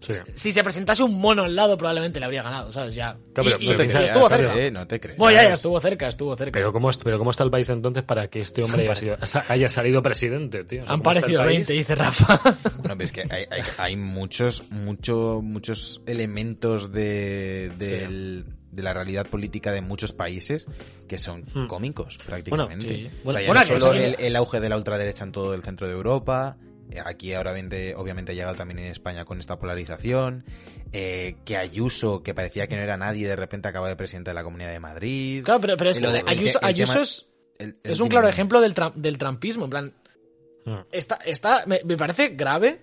[0.00, 0.12] Sí.
[0.34, 2.94] Si se presentase un mono al lado, probablemente le habría ganado, ¿sabes?
[2.94, 3.16] Ya.
[3.34, 4.54] Claro, Y- pero- y- No te y piensa- creas, estuvo cerca.
[4.56, 5.18] eh, no te creas.
[5.18, 6.52] Bueno, ya, ya, estuvo cerca, estuvo cerca.
[6.52, 9.16] Pero ¿cómo, es- pero ¿cómo está el país entonces para que este hombre haya, sido-
[9.48, 10.82] haya salido presidente, tío?
[10.82, 11.56] O sea, Han ¿cómo está el parecido país?
[11.68, 12.40] 20, dice Rafa.
[12.80, 18.94] Bueno, pero es que hay, hay, hay muchos, mucho, muchos elementos de, del- de la
[18.94, 20.66] realidad política de muchos países
[21.08, 21.66] que son Hmm.
[21.66, 22.88] cómicos, prácticamente.
[22.88, 23.06] sí.
[23.06, 25.54] O Bueno, sea, ya bueno, no solo el, el auge de la ultraderecha en todo
[25.54, 26.56] el centro de Europa,
[27.05, 30.44] aquí ahora obviamente, obviamente ha llegado también en España con esta polarización,
[30.92, 34.35] eh, que Ayuso, que parecía que no era nadie, de repente acaba de presidente de
[34.35, 35.44] la Comunidad de Madrid.
[35.44, 37.26] Claro, pero, pero es que lo de- el Ayuso, el Ayuso tema- es,
[37.59, 39.64] El- el- es un claro ejemplo del, tram- del trampismo.
[39.64, 39.94] En plan,
[40.64, 40.79] Mm.
[40.92, 42.79] está, está, me, me parece grave.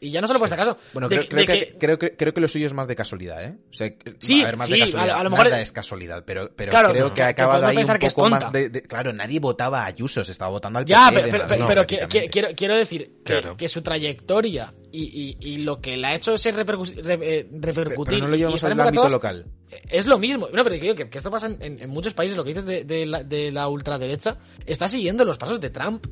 [0.00, 0.76] Y ya no solo por este caso.
[0.92, 2.72] Bueno, de creo, que- creo de que, que- creo, que- creo que lo suyo es
[2.74, 3.56] más de casualidad, ¿eh?
[3.70, 5.16] O sea, que- Sí, a ver, más sí, de a- casualidad.
[5.18, 7.76] a lo mejor- Nada es casualidad, pero, pero Claro, creo que- que ha acabado ahí
[7.76, 10.50] un pensar que es poco más de, de- Claro, nadie votaba a Ayuso, se estaba
[10.50, 13.56] votando al Ya, PP pero, de pero, Madrid, pero- que- quiero, quiero decir que, Claro.
[13.56, 17.46] que su trayectoria y, y- y lo que le ha hecho ser repercu- re- eh,
[17.50, 18.14] Sí, repercutir.
[18.14, 19.46] pero no lo llevamos al ámbito todos, local.
[19.88, 20.46] Es lo mismo.
[20.52, 22.36] No, pero que, digo que, que esto pasa en, en- en muchos países.
[22.36, 26.06] Lo que dices de, de la, de la ultraderecha está siguiendo los pasos de Trump.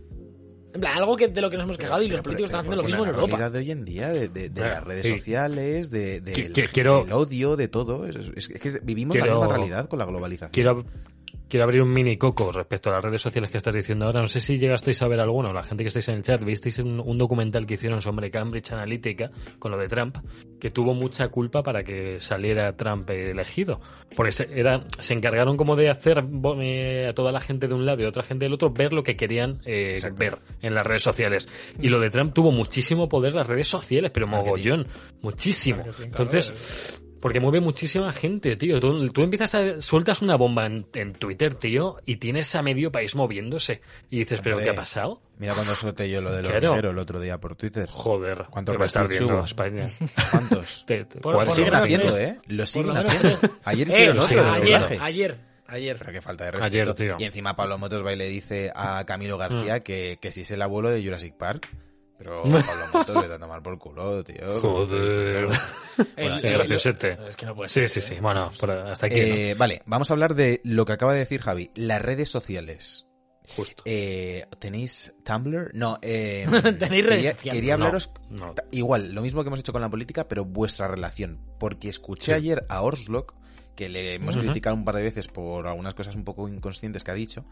[0.75, 2.59] En plan, algo que, de lo que nos hemos quejado y los Pero- políticos pero-
[2.59, 3.51] están haciendo lo mismo en la Europa.
[3.51, 5.13] de hoy en día, de, de- de Claro, las redes sí.
[5.19, 8.07] sociales, de, del- Que- que- quiero- del odio, de todo.
[8.07, 10.51] Es, es- es que vivimos Quiero- la misma realidad con la globalización.
[10.51, 10.85] Quiero,
[11.49, 14.21] quiero abrir un mini coco respecto a las redes sociales que estás diciendo ahora.
[14.21, 16.79] No sé si llegasteis a ver alguno, la gente que estáis en el chat, visteis
[16.79, 20.17] un, un documental que hicieron sobre Cambridge Analytica con lo de Trump,
[20.61, 23.81] que tuvo mucha culpa para que saliera Trump elegido.
[24.17, 26.25] Porque se, era, se encargaron como de hacer
[26.61, 28.93] eh, a toda la gente de un lado y a otra gente del otro ver
[28.93, 31.49] lo que querían eh, ver en las redes sociales.
[31.81, 34.87] Y lo de Trump tuvo muchísimo poder las redes sociales, pero mogollón,
[35.21, 35.83] muchísimo.
[36.03, 38.79] Entonces, Porque mueve muchísima gente, tío.
[38.81, 39.81] Tú, tú empiezas a...
[39.81, 43.81] Sueltas una bomba en, en Twitter, tío, y tienes a medio país moviéndose.
[44.11, 44.67] Y dices, ¿pero Hombre.
[44.67, 45.23] qué ha pasado?
[45.39, 46.69] Mira cuando solté yo lo de los Claro.
[46.73, 47.89] dinero el otro día por Twitter.
[47.91, 48.45] Joder.
[48.51, 49.45] ¿Cuántos ¿qué me estás retweets viendo hubo?
[49.47, 49.89] España?
[50.31, 50.85] ¿Cuántos?
[50.87, 52.19] Te- te- Por- ¿cuál Lo siguen haciendo.
[52.19, 52.39] ¿eh?
[52.47, 53.39] Lo siguen haciendo.
[53.65, 55.97] Ayer Eh, no, otro ayer, ayer, ayer.
[55.99, 56.67] Pero qué falta de respeto.
[56.67, 57.17] Ayer, tío.
[57.19, 60.51] Y encima Pablo Motos va y le dice a Camilo García que, que si es
[60.51, 61.71] el abuelo de Jurassic Park.
[62.25, 64.61] Pero Pablo Motos le da a tomar por culo, tío.
[64.61, 65.49] Joder.
[66.17, 66.73] El- Qué el-.
[67.29, 68.17] Es que no puede Sí, sí, sí.
[68.21, 68.51] Bueno,
[68.91, 69.21] hasta aquí.
[69.21, 71.71] Eh, Vale, vamos a hablar de lo que acaba de decir Javi.
[71.75, 73.07] Las redes sociales.
[73.57, 73.83] Justo.
[73.85, 75.71] Eh, ¿Tenéis Tumblr?
[75.75, 76.47] No, eh,
[76.79, 77.53] ¿Tenéis redes quería, sociales?
[77.61, 78.55] quería hablaros no.
[78.71, 81.39] igual, lo mismo que hemos hecho con la política, pero vuestra relación.
[81.61, 82.33] Porque escuché Sí.
[82.33, 83.35] ayer a Orslock,
[83.77, 87.11] que le hemos criticado un par de veces por algunas cosas un poco inconscientes que
[87.11, 87.45] ha dicho,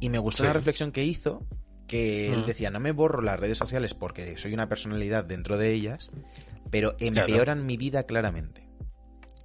[0.00, 0.46] y me gustó Sí.
[0.48, 1.46] la reflexión que hizo,
[1.88, 5.72] que él decía, no me borro las redes sociales porque soy una personalidad dentro de
[5.72, 6.12] ellas,
[6.70, 8.68] pero empeoran mi vida claramente.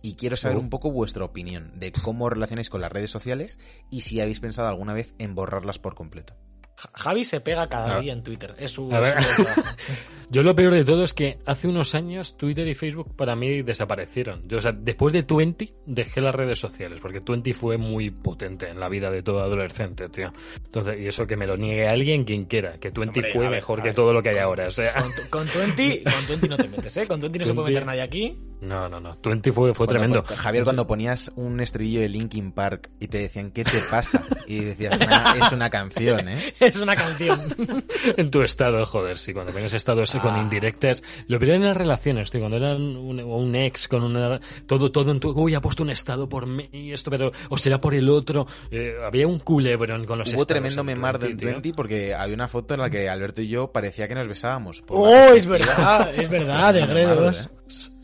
[0.04, 0.60] Y quiero saber Uh.
[0.60, 3.58] un poco vuestra opinión de cómo relacionáis con las redes sociales
[3.90, 6.36] y si habéis pensado alguna vez en borrarlas por completo.
[6.76, 8.56] Ja- Javi se pega cada A- día en Twitter.
[8.58, 9.18] Es su, A ver.
[9.18, 9.62] es su trabajo.
[10.30, 13.62] Yo lo peor de todo es que hace unos años Twitter y Facebook para mí
[13.62, 14.48] desaparecieron.
[14.48, 18.68] Yo, o sea, después de Twenty dejé las redes sociales, porque Twenty fue muy potente
[18.70, 20.34] en la vida de todo adolescente, tío.
[20.66, 23.52] Entonces, y eso que me lo niegue alguien quien quiera, que Twenty Hombre, fue ver,
[23.52, 24.66] mejor que todo lo que hay ahora.
[24.68, 27.08] O sea, Con, tu- con 20, con 20 no te metes, ¿eh?
[27.08, 27.72] Con 20 no se puede 20.
[27.80, 28.38] meter nadie aquí.
[28.64, 29.18] No, no, no.
[29.18, 30.24] Twenty fue, fue Cuando- tremendo.
[30.42, 34.24] Javier, cuando ponías un estribillo de Linkin Park y te decían, ¿qué te pasa?
[34.48, 36.54] Y decías, "Nah, es una canción, ¿eh?
[36.60, 37.42] Es una canción.
[38.18, 40.40] en tu estado, joder, sí, cuando tienes estados con Ah.
[40.42, 41.04] indirectas.
[41.28, 44.40] Lo peor en las relaciones, tío, cuando eran un, un ex con una.
[44.68, 45.32] Todo, todo en tu.
[45.32, 47.32] Uy, ha puesto un estado por mí, esto, pero.
[47.50, 48.48] O será por el otro.
[48.72, 51.50] Eh, había un culebrón con los Hubo estados tremendo Twenty, tío.
[51.50, 54.84] Twenty porque había una foto en la que Alberto y yo parecía que nos besábamos.
[54.88, 56.14] ¡Oh, es verdad!
[56.16, 57.50] Es verdad, de gredos.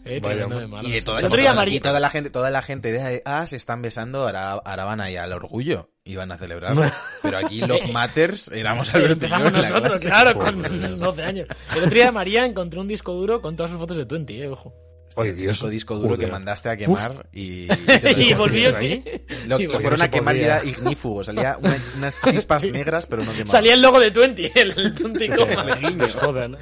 [0.10, 0.20] ¿Eh?
[0.20, 0.62] Vaya, tremendo hombre.
[0.62, 0.92] de malos.
[0.92, 1.26] Y, toda, El
[1.72, 5.16] y la gente, toda la gente de ah, se están besando, ahora, ahora van ahí
[5.16, 6.76] al orgullo y van a celebrar.
[7.22, 10.06] Pero aquí Love Matters éramos Alberto y yo la nosotros, clase.
[10.08, 10.54] claro, Joder.
[10.54, 11.48] con 12 años.
[11.76, 14.48] El otro día María encontró un disco duro con todas sus fotos de 20, eh,
[14.48, 14.74] ojo.
[15.18, 15.70] Ay, Este Dios.
[15.72, 16.28] disco duro Joder.
[16.28, 17.68] que mandaste a quemar y,
[18.16, 19.04] y y volvió, sí.
[19.48, 19.80] Lo, Y lo volvió.
[19.82, 23.50] fueron a quemar y era ignífugo, salía una- unas chispas negras pero no quemadas.
[23.50, 25.66] Salía el logo de 20, el 20 coma.
[25.98, 26.58] Nos jodan.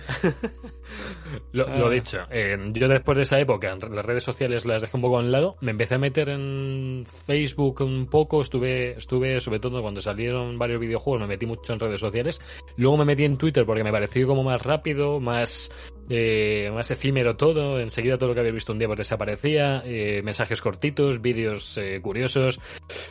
[1.51, 4.97] Lo, lo dicho, eh, yo después de esa época, en las redes sociales las dejé
[4.97, 9.39] un poco a un lado, me empecé a meter en Facebook un poco, estuve, estuve
[9.39, 12.41] sobre todo cuando salieron varios videojuegos, me metí mucho en redes sociales,
[12.75, 15.71] luego me metí en Twitter porque me pareció como más rápido, más,
[16.09, 20.21] eh, más efímero todo, enseguida todo lo que había visto un día pues desaparecía, eh,
[20.23, 22.59] mensajes cortitos, vídeos eh, curiosos,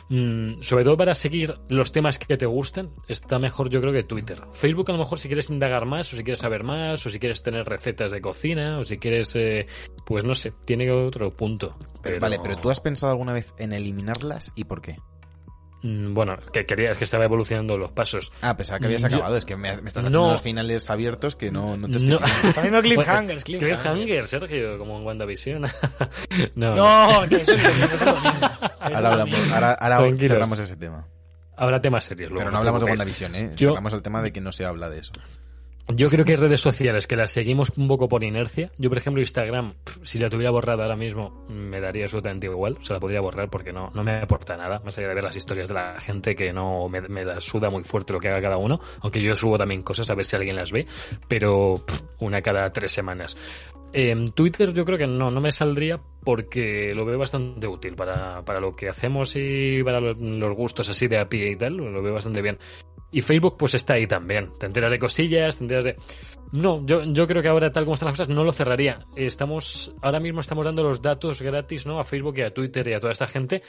[0.09, 4.03] Mm, sobre todo para seguir los temas que te gustan, está mejor yo creo que
[4.03, 4.41] Twitter.
[4.53, 7.19] Facebook a lo mejor si quieres indagar más, o si quieres saber más, o si
[7.19, 9.67] quieres tener recetas de cocina, o si quieres, eh,
[10.05, 11.77] pues no sé, tiene otro punto.
[12.01, 14.97] Pero, Vale, pero tú has pensado alguna vez en eliminarlas y por qué?
[15.83, 18.31] Mm, Bueno, que quería, es que estaba evolucionando los pasos.
[18.41, 20.27] Ah, pensaba que habías Yo- acabado, es que me, me estás haciendo No.
[20.29, 22.19] unos finales abiertos que no, no te estoy No.
[22.23, 23.81] haciendo cliffhangers, cliffhangers.
[23.81, 25.61] Cliffhanger, Sergio, como en WandaVision.
[26.55, 27.21] no, no.
[27.21, 28.47] No, que eso es lo mismo.
[28.79, 31.07] Ahora, hablamos, cerramos ese tema.
[31.55, 32.39] Habrá temas serios luego.
[32.41, 32.85] Pero no no hablamos de.
[32.87, 33.51] WandaVision, ¿eh?
[33.55, 35.11] Yo- Cerramos el tema de que no se habla de eso.
[35.89, 38.71] Yo creo que hay redes sociales que las seguimos un poco por inercia.
[38.77, 39.73] Yo, por ejemplo, Instagram,
[40.03, 42.77] si la tuviera borrada ahora mismo, me daría absolutamente igual.
[42.81, 45.37] Se la podría borrar porque no, no me aporta nada, más allá de ver las
[45.37, 48.57] historias de la gente que no me, me suda muy fuerte lo que haga cada
[48.57, 48.81] uno.
[48.99, 50.85] Aunque yo subo también cosas a ver si alguien las ve,
[51.29, 51.85] pero
[52.19, 53.37] una cada tres semanas.
[53.99, 58.45] En Twitter yo creo que no, no me saldría porque lo veo bastante útil para,
[58.45, 61.77] para lo que hacemos y para los, los gustos así de a pie y tal,
[61.77, 62.59] lo veo bastante bien.
[63.11, 64.51] Y Facebook pues está ahí también.
[64.59, 65.95] Te enteras de cosillas, te enteras de...
[66.51, 68.99] No, yo, yo creo que ahora tal como están las cosas no lo cerraría.
[69.15, 71.99] Estamos, ahora mismo estamos dando los datos gratis, ¿no?
[71.99, 73.63] A Facebook y a Twitter y a toda esta gente.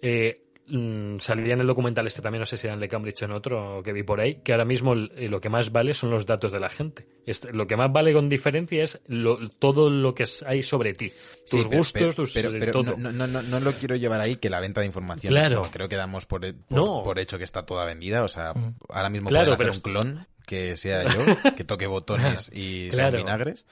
[0.00, 2.88] Eh, mm, salía en el documental este también, no sé si era en el de
[2.88, 5.72] Cambridge o en otro que vi por ahí, que ahora mismo eh, lo que más
[5.72, 7.06] vale son los datos de la gente.
[7.26, 11.10] Este- lo que más vale con diferencia es lo- todo lo que hay sobre ti.
[11.44, 12.96] Sí, Tus pero- gustos, pero, tus pero, eh, pero todo.
[12.96, 15.30] No, no, no, no lo quiero llevar ahí que la venta de información.
[15.32, 15.62] Claro.
[15.64, 17.02] no, creo que damos por, por, No.
[17.02, 18.22] por hecho que está toda vendida.
[18.24, 18.74] O sea, Mm.
[18.88, 21.86] ahora mismo Claro, hacer pero un clon que sea yo, que toque
[22.46, 23.18] botones y sean Claro.
[23.18, 23.66] vinagres.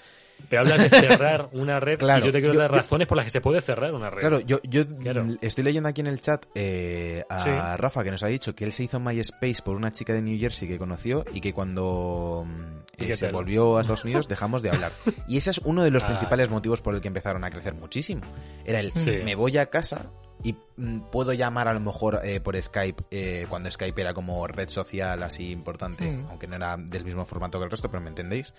[0.48, 3.16] Pero hablas de cerrar una red Claro, y yo te quiero yo- dar razones por
[3.16, 4.20] las que se puede cerrar una red.
[4.20, 5.24] Claro, yo, yo Claro.
[5.24, 7.50] mm, estoy leyendo aquí en el chat eh, a Sí.
[7.76, 10.38] Rafa que nos ha dicho que él se hizo MySpace por una chica de New
[10.38, 13.32] Jersey que conoció y que cuando mm, ¿Y eh, se tal?
[13.34, 14.92] volvió a Estados Unidos dejamos de hablar.
[15.28, 16.08] Y ese es uno de los Ah.
[16.08, 18.22] principales motivos por el que empezaron a crecer muchísimo.
[18.64, 19.10] Era el Sí.
[19.24, 20.10] me voy a casa
[20.44, 24.44] y mm, puedo llamar a lo mejor eh, por Skype eh, cuando Skype era como
[24.48, 26.26] red social así importante, Mm.
[26.30, 28.52] aunque no era del mismo formato que el resto, pero me entendéis.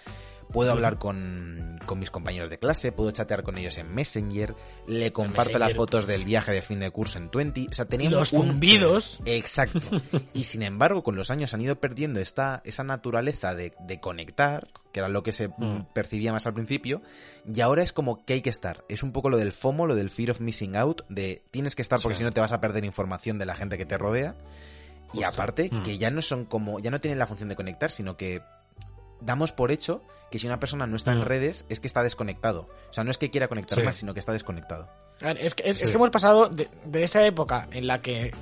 [0.51, 4.55] Puedo hablar con, con mis compañeros de clase, puedo chatear con ellos en Messenger,
[4.87, 8.17] le comparto las fotos del viaje de fin de curso en 20, o sea, teníamos
[8.19, 9.19] Los un- zumbidos.
[9.25, 9.79] Exacto.
[10.33, 14.67] Y sin embargo, con los años han ido perdiendo esta, esa naturaleza de, de conectar,
[14.91, 15.85] que era lo que se Mm.
[15.93, 17.01] percibía más al principio,
[17.51, 18.83] y ahora es como que hay que estar.
[18.89, 21.81] Es un poco lo del FOMO, lo del fear of missing out, de tienes que
[21.81, 22.19] estar porque Sí.
[22.19, 24.35] si no te vas a perder información de la gente que te rodea.
[25.13, 25.83] Y aparte, Mm.
[25.83, 28.41] que ya no son como, ya no tienen la función de conectar, sino que
[29.21, 31.23] damos por hecho que si una persona no está en Mm.
[31.25, 32.67] redes es que está desconectado.
[32.89, 33.83] O sea, no es que quiera conectar Sí.
[33.85, 34.89] más, sino que está desconectado.
[35.21, 35.91] Ver, Es que, es, es Sí.
[35.91, 38.33] que hemos pasado de, de esa época en la que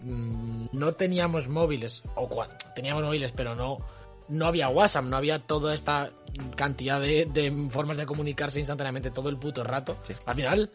[0.00, 3.78] mm, no teníamos móviles, o cua- teníamos móviles, pero no,
[4.28, 6.10] no había WhatsApp, no había toda esta
[6.56, 9.96] cantidad de, de formas de comunicarse instantáneamente todo el puto rato.
[10.02, 10.14] Sí.
[10.26, 10.70] Al final,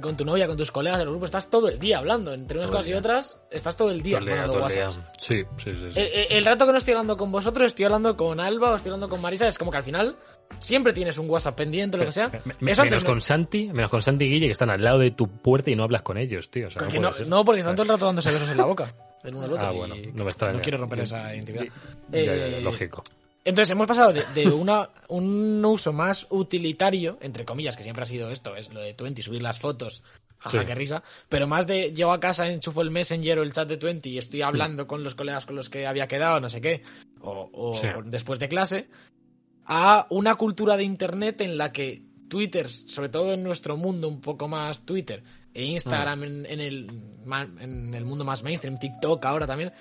[0.00, 2.32] con tu novia, con tus colegas del grupo, estás todo el día hablando.
[2.32, 4.58] Entre unas Todo cosas y otras, estás todo el día Todo día, día.
[4.60, 4.90] WhatsApp.
[5.18, 5.92] Sí, sí, sí.
[5.94, 6.00] sí.
[6.00, 8.90] El, el- rato que no estoy hablando con vosotros, estoy hablando con Alba o estoy
[8.90, 10.16] hablando con Marisa, es como que al final
[10.58, 12.28] siempre tienes un WhatsApp pendiente o lo que sea.
[12.44, 14.82] Me- me- Eso menos no- con Santi, menos con Santi y Guille que están al
[14.82, 16.66] lado de tu puerta y no hablas con ellos, tío.
[16.66, 18.92] O sea, no no, porque están todo el rato dándose besos en la boca.
[19.22, 19.68] El uno al otro.
[19.68, 20.54] Ah, y bueno, no me extraña.
[20.56, 21.66] No quiero romper esa intimidad.
[22.10, 23.02] Ya, ya, ya, Eh, lógico.
[23.44, 28.06] Entonces hemos pasado de, de una, un uso más utilitario, entre comillas, que siempre ha
[28.06, 30.02] sido esto, es lo de Twenty, subir las fotos,
[30.38, 30.66] jaja, Sí.
[30.66, 33.76] qué risa, pero más de llego a casa, enchufo el Messenger o el chat de
[33.78, 36.82] Twenty y estoy hablando con los colegas con los que había quedado, no sé qué,
[37.20, 37.86] o, o Sí.
[38.04, 38.88] después de clase,
[39.64, 44.20] a una cultura de Internet en la que Twitter, sobre todo en nuestro mundo un
[44.20, 45.22] poco más Twitter,
[45.52, 46.90] e Instagram en, en el,
[47.60, 49.72] en el mundo más mainstream, TikTok ahora también,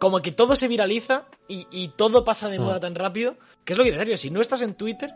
[0.00, 2.62] como que todo se viraliza y, y todo pasa de Mm.
[2.62, 5.12] moda tan rápido, que es lo que te digo, si no estás en Twitter,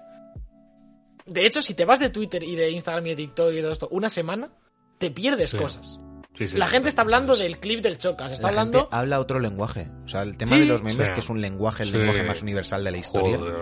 [1.26, 3.72] de hecho, si te vas de Twitter y de Instagram y de TikTok y todo
[3.72, 4.50] esto una semana,
[4.98, 5.56] te pierdes Sí.
[5.56, 5.98] cosas.
[6.34, 8.80] Sí, sí, La sí, gente está hablando del clip del Chocas, está La hablando...
[8.80, 9.88] gente habla otro lenguaje.
[10.04, 10.60] O sea, el tema Sí.
[10.60, 11.14] de los memes, Sí.
[11.14, 11.96] que es un lenguaje, el Sí.
[11.96, 13.38] lenguaje más universal de la historia.
[13.38, 13.54] Joder.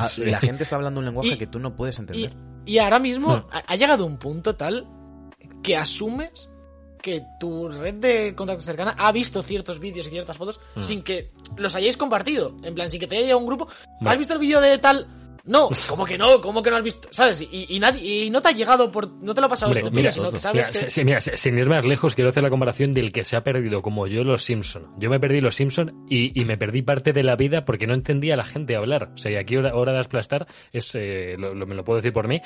[0.00, 0.24] Ah, Sí.
[0.24, 2.32] La gente está hablando un lenguaje Y- que tú no puedes entender.
[2.66, 4.86] y ahora mismo ha, ha llegado un punto tal
[5.62, 6.48] que asumes
[7.02, 10.82] que tu red de contactos cercana ha visto ciertos vídeos y ciertas fotos Hmm.
[10.82, 12.56] sin que los hayáis compartido.
[12.62, 13.68] En plan, sin que te haya llegado un grupo.
[14.00, 14.10] Vale.
[14.12, 15.06] ¿Has visto el vídeo de tal?
[15.42, 16.40] No, ¿cómo que no?
[16.42, 17.08] ¿Cómo que no has visto?
[17.12, 17.40] ¿Sabes?
[17.40, 19.10] Y, y nadie, y no te ha llegado por.
[19.10, 20.68] No te lo ha pasado Hombre, esto, mira, sino que sabes
[21.02, 21.36] mira, que.
[21.36, 24.22] sin ir más lejos, quiero hacer la comparación del que se ha perdido como yo
[24.22, 24.88] los Simpson.
[24.98, 27.94] Yo me perdí los Simpson y, y me perdí parte de la vida porque no
[27.94, 29.12] entendía a la gente hablar.
[29.14, 31.96] O sea, y aquí hora, hora de aplastar es, eh, lo, lo- me lo puedo
[31.96, 32.40] decir por mí.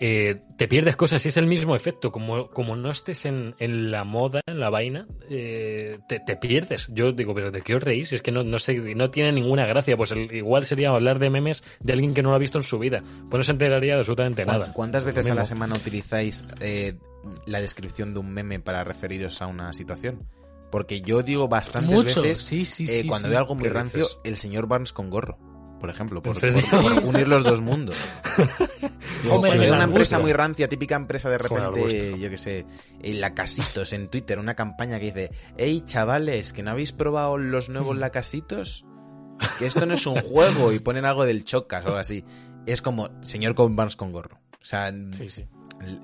[0.00, 2.12] Eh, te pierdes cosas y es el mismo efecto.
[2.12, 6.88] Como, como no estés en, en la moda, en la vaina, eh, te, te pierdes.
[6.92, 8.12] Yo digo, pero ¿de qué os reís?
[8.12, 9.96] Es que no, no sé, no tiene ninguna gracia.
[9.96, 12.64] Pues el- igual sería hablar de memes de alguien que no lo ha visto en
[12.64, 13.02] su vida.
[13.30, 14.72] Pues no se enteraría de absolutamente ¿Cuán- nada.
[14.72, 16.94] ¿Cuántas veces a la semana utilizáis eh,
[17.46, 20.26] la descripción de un meme para referiros a una situación?
[20.70, 23.30] Porque yo digo bastantes Mucho, veces, sí, sí, eh, sí, cuando sí.
[23.30, 24.18] veo algo muy ¿Qué rancio, dices?
[24.22, 25.38] el señor Barnes con gorro,
[25.80, 26.36] por ejemplo, por,
[27.04, 27.96] unir los dos mundos.
[29.30, 32.66] Hombre, cuando el una empresa muy rancia, típica empresa de repente, yo que sé,
[33.02, 37.38] en la Casitos, en Twitter, una campaña que dice, hey chavales, que no habéis probado
[37.38, 38.00] los nuevos Hmm.
[38.00, 38.84] lacasitos,
[39.58, 42.24] que esto no es un juego y ponen algo del chocas o algo así.
[42.66, 44.38] Es como señor con Barnes con gorro.
[44.60, 45.46] O sea, Sí, sí.
[45.80, 46.00] el-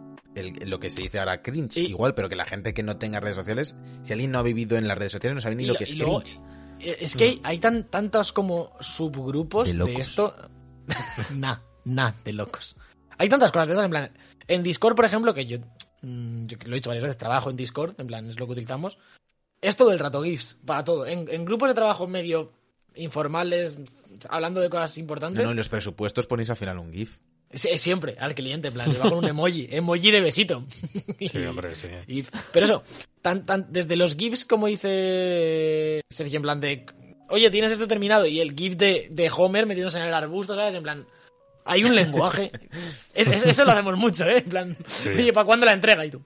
[0.63, 2.97] el- lo que se dice ahora cringe, Y- igual, pero que la gente que no
[2.97, 5.67] tenga redes sociales, si alguien no ha vivido en las redes sociales, no sabe ni
[5.67, 6.35] lo lo- que es cringe.
[6.35, 6.41] Eh,
[6.85, 10.35] Es que hay, hay tan, tantos como subgrupos De esto.
[11.35, 12.77] nah, nah, de locos.
[13.19, 14.13] Hay tantas cosas de esas, en plan.
[14.47, 15.59] En Discord, por ejemplo, que yo,
[16.03, 18.53] mm, yo lo he dicho varias veces, trabajo en Discord, en plan, es lo que
[18.53, 18.99] utilizamos.
[19.61, 21.07] Es todo el rato GIFs, para todo.
[21.07, 22.53] En, en grupos de trabajo medio
[22.95, 23.81] informales,
[24.29, 27.19] hablando de cosas No, importantes, no, en los presupuestos ponéis al final un GIF.
[27.55, 30.65] Siempre al cliente, en plan, le va con un emoji, emoji de besito.
[31.21, 31.89] Sí, hombre, sí.
[32.53, 32.83] Pero eso,
[33.23, 36.87] tan, tan, desde los GIFs, como dice Sergio, en plan de.
[37.31, 38.27] Oye, tienes esto terminado.
[38.27, 40.75] Y el GIF de, de Homer metiéndose en el arbusto, ¿sabes?
[40.75, 41.07] En plan.
[41.65, 42.53] Hay un lenguaje.
[43.15, 44.39] Es- es- eso lo hacemos mucho, ¿eh?
[44.39, 44.77] En plan.
[44.87, 45.09] Sí.
[45.09, 46.05] Oye, ¿para cuándo la entrega?
[46.05, 46.23] Y tú.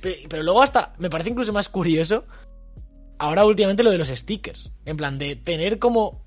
[0.00, 0.94] Pe- Pero luego hasta.
[0.98, 2.24] Me parece incluso más curioso.
[3.18, 4.70] Ahora últimamente lo de los stickers.
[4.84, 6.21] En plan, de tener como.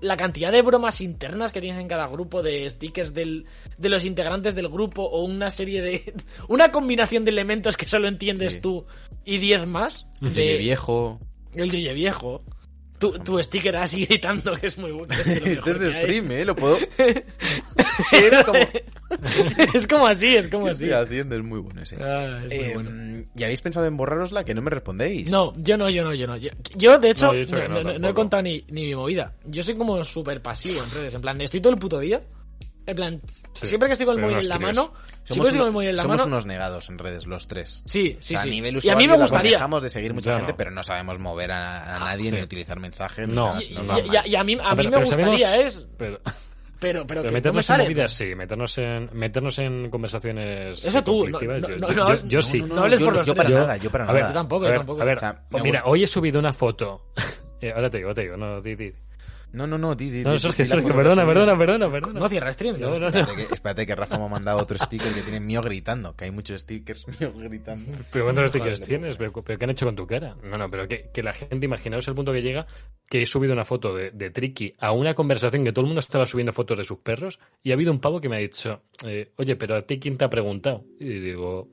[0.00, 3.46] La cantidad de bromas internas que tienes en cada grupo de stickers del,
[3.78, 6.14] de los integrantes del grupo o una serie de.
[6.48, 8.60] Una combinación de elementos que solo entiendes Sí.
[8.60, 8.84] tú
[9.24, 10.06] y 10 más.
[10.20, 11.20] El de- de viejo.
[11.54, 12.42] El Yeye viejo.
[12.98, 15.12] Tu, tu sticker así gritando que es muy bueno.
[15.12, 16.44] es Este es de stream, ¿eh?
[16.44, 16.78] Lo puedo...
[18.46, 18.58] Como...
[19.74, 20.84] es como así, es como ¿Qué así.
[20.84, 21.36] estoy haciendo?
[21.36, 21.96] Es muy bueno ese.
[22.02, 23.24] Ah, es muy bueno.
[23.36, 24.44] ¿Y habéis pensado en borrarosla?
[24.44, 25.30] Que no me respondéis.
[25.30, 26.36] No, yo no, yo no, yo no.
[26.36, 29.34] Yo, yo, de hecho, No, he no, no- he contado ni, ni mi movida.
[29.44, 31.14] Yo soy como súper pasivo en redes.
[31.14, 32.22] En plan, estoy todo el puto día
[32.86, 33.20] En plan,
[33.52, 34.92] Sí, siempre que estoy con el móvil en la mano,
[35.24, 36.26] Somos, estoy con el unos, móvil en la somos mano.
[36.28, 37.82] unos negados en redes, los tres.
[37.86, 38.48] Sí, sí, O sea, sí.
[38.48, 39.50] a nivel y a usuario mí me gustaría.
[39.52, 40.56] dejamos de seguir mucha Ya gente, no.
[40.58, 42.36] pero no sabemos mover a, a nadie sí.
[42.36, 43.26] ni utilizar mensajes.
[43.26, 45.66] ni No, nada, Y, y- y a, mí, a mí Pero- me pero sabemos- gustaría,
[45.66, 45.86] es.
[45.96, 46.20] Pero,
[46.80, 47.84] Pero, pero, pero que no me meternos en sale.
[47.84, 52.42] movidas sí, meternos en, meternos en conversaciones Eso tú, no- conflictivas, no- yo, no- yo-
[52.42, 52.60] sí.
[52.60, 54.32] no hables yo, por los yo para nada, yo para A ver, nada.
[54.34, 55.00] Yo tampoco, a ver, tampoco.
[55.00, 57.06] a ver, O sea, me mira, hoy he subido una foto.
[57.60, 58.92] Eh, ahora te digo, te digo, no, di, di.
[59.54, 62.18] No, no, no, di, di, No, Sergio, Sergio, perdona, perdona, perdona, perdona.
[62.18, 62.76] No cierra stream.
[62.80, 63.06] No, no, no.
[63.06, 66.24] Espérate que, espérate que Rafa me ha mandado otro sticker que tiene mío gritando, que
[66.24, 67.92] hay muchos stickers mío gritando.
[68.10, 69.16] Pero ¿cuántos stickers tienes?
[69.16, 70.36] ¿Pero, pero qué han hecho con tu cara?
[70.42, 72.66] No, no, pero que, que la gente, imaginaos el punto que llega,
[73.08, 76.00] que he subido una foto de, de Tricky a una conversación que todo el mundo
[76.00, 78.82] estaba subiendo fotos de sus perros y ha habido un pavo que me ha dicho,
[79.06, 80.84] eh, oye, pero a ti quién te ha preguntado?
[80.98, 81.68] Y digo,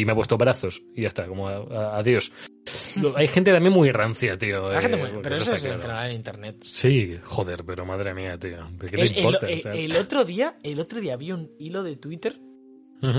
[0.00, 2.32] y me ha puesto brazos y ya está, como a- a- adiós.
[3.16, 4.72] Hay gente también muy rancia, tío.
[4.72, 5.82] Eh, gente muy- pero eso es en claro.
[5.82, 6.56] general en internet.
[6.64, 8.66] Sí, joder, pero madre mía, tío.
[8.80, 9.46] ¿Qué te El, el- importa?
[9.48, 12.38] el- O sea, el otro día, el otro día vi un hilo de Twitter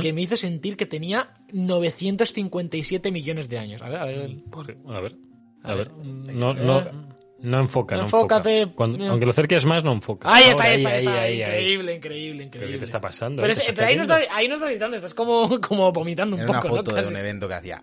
[0.02, 3.82] que me hizo sentir que tenía 957 millones de años.
[3.82, 4.36] A ver, a ver.
[4.50, 5.16] Pues, A ver,
[5.64, 5.90] a ver.
[5.90, 6.34] ver.
[6.36, 7.03] No, no,
[7.44, 8.62] no enfoca, no Enfócate.
[8.62, 8.76] enfoca.
[8.76, 9.10] Cuando- No.
[9.12, 10.34] aunque lo acerques más, no enfoca.
[10.34, 11.14] Ahí está, ahí está, ahí está.
[11.22, 11.42] ahí, ahí.
[11.42, 12.60] increíble, increíble, increíble.
[12.60, 13.42] ¿Pero qué te está pasando?
[13.42, 14.24] Pero, ¿Qué es- estás pero ahí, no cayendo?
[14.24, 16.76] está, ahí no estás gritando, estás como, como vomitando un Era una poco.
[16.78, 16.96] foto ¿no?
[16.98, 17.14] de Casi.
[17.14, 17.82] un evento que hacía.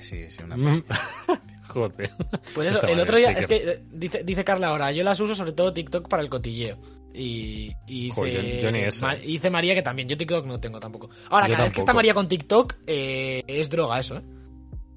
[0.00, 0.56] Sí, sí, una.
[0.56, 0.84] Mm.
[1.68, 2.10] Joder.
[2.54, 3.38] Pues eso, Está el mal, otro día, sticker.
[3.38, 6.28] es que eh, dice, dice Carla ahora, yo las uso sobre todo TikTok para el
[6.28, 6.78] cotilleo.
[7.14, 9.06] Y, y dice, Joder, yo- yo ni esa.
[9.06, 11.10] Ma- y dice María que también, yo TikTok no tengo tampoco.
[11.30, 11.94] Ahora, Yo cada vez que está.
[11.94, 14.22] María con TikTok, eh, es droga eso, ¿eh?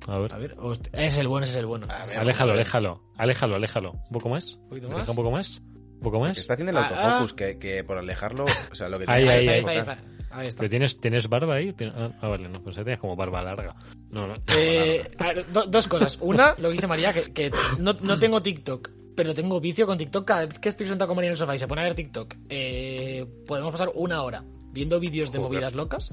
[0.08, 0.34] A ver.
[0.34, 0.56] A ver,
[0.93, 1.86] es el bueno, ese es el bueno.
[2.08, 3.04] Ver, Aléjalo, aléjalo.
[3.17, 3.91] Aléjalo, aléjalo.
[3.91, 4.54] ¿Un poco más?
[4.56, 5.10] Un poquito Aleja más.
[5.10, 5.62] un poco más?
[5.96, 6.34] ¿Un poco más?
[6.36, 9.24] Que está haciendo el Ah, autofocus, que, que por alejarlo, o sea, lo que Ahí,
[9.28, 9.98] Ahí ahí está, ahí está.
[10.30, 10.60] Ahí está.
[10.60, 11.74] ¿Pero tienes, tienes barba ahí?
[11.82, 13.76] Ah, ah, vale, no, pues tenías como barba larga.
[14.12, 14.36] No, no.
[14.56, 16.17] Eh, a ver, do- dos cosas.
[16.22, 19.98] Una, lo que dice María, que, que no, no tengo TikTok, pero tengo vicio con
[19.98, 20.26] TikTok.
[20.26, 21.96] Cada vez que estoy sentado con María en el sofá y se pone a ver
[21.96, 25.52] TikTok, eh, podemos pasar una hora viendo vídeos de Joder.
[25.52, 26.12] movidas locas.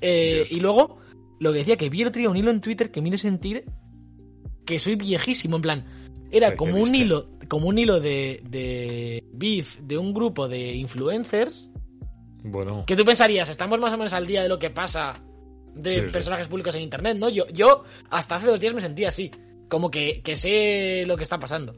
[0.00, 0.98] Eh, y luego,
[1.38, 3.18] lo que decía, que vi el otro día un hilo en Twitter que me hizo
[3.18, 3.64] sentir
[4.64, 5.56] que soy viejísimo.
[5.56, 5.84] En plan,
[6.30, 10.74] era ¿Qué como un hilo, como un hilo de, de beef de un grupo de
[10.74, 11.70] influencers
[12.42, 12.84] Bueno.
[12.86, 15.14] que tú pensarías, estamos más o menos al día de lo que pasa
[15.74, 16.10] de Sí, sí.
[16.12, 17.28] personajes públicos en internet, ¿no?
[17.28, 19.30] Yo, yo hasta hace dos días me sentía así,
[19.68, 21.76] como que, que sé lo que está pasando.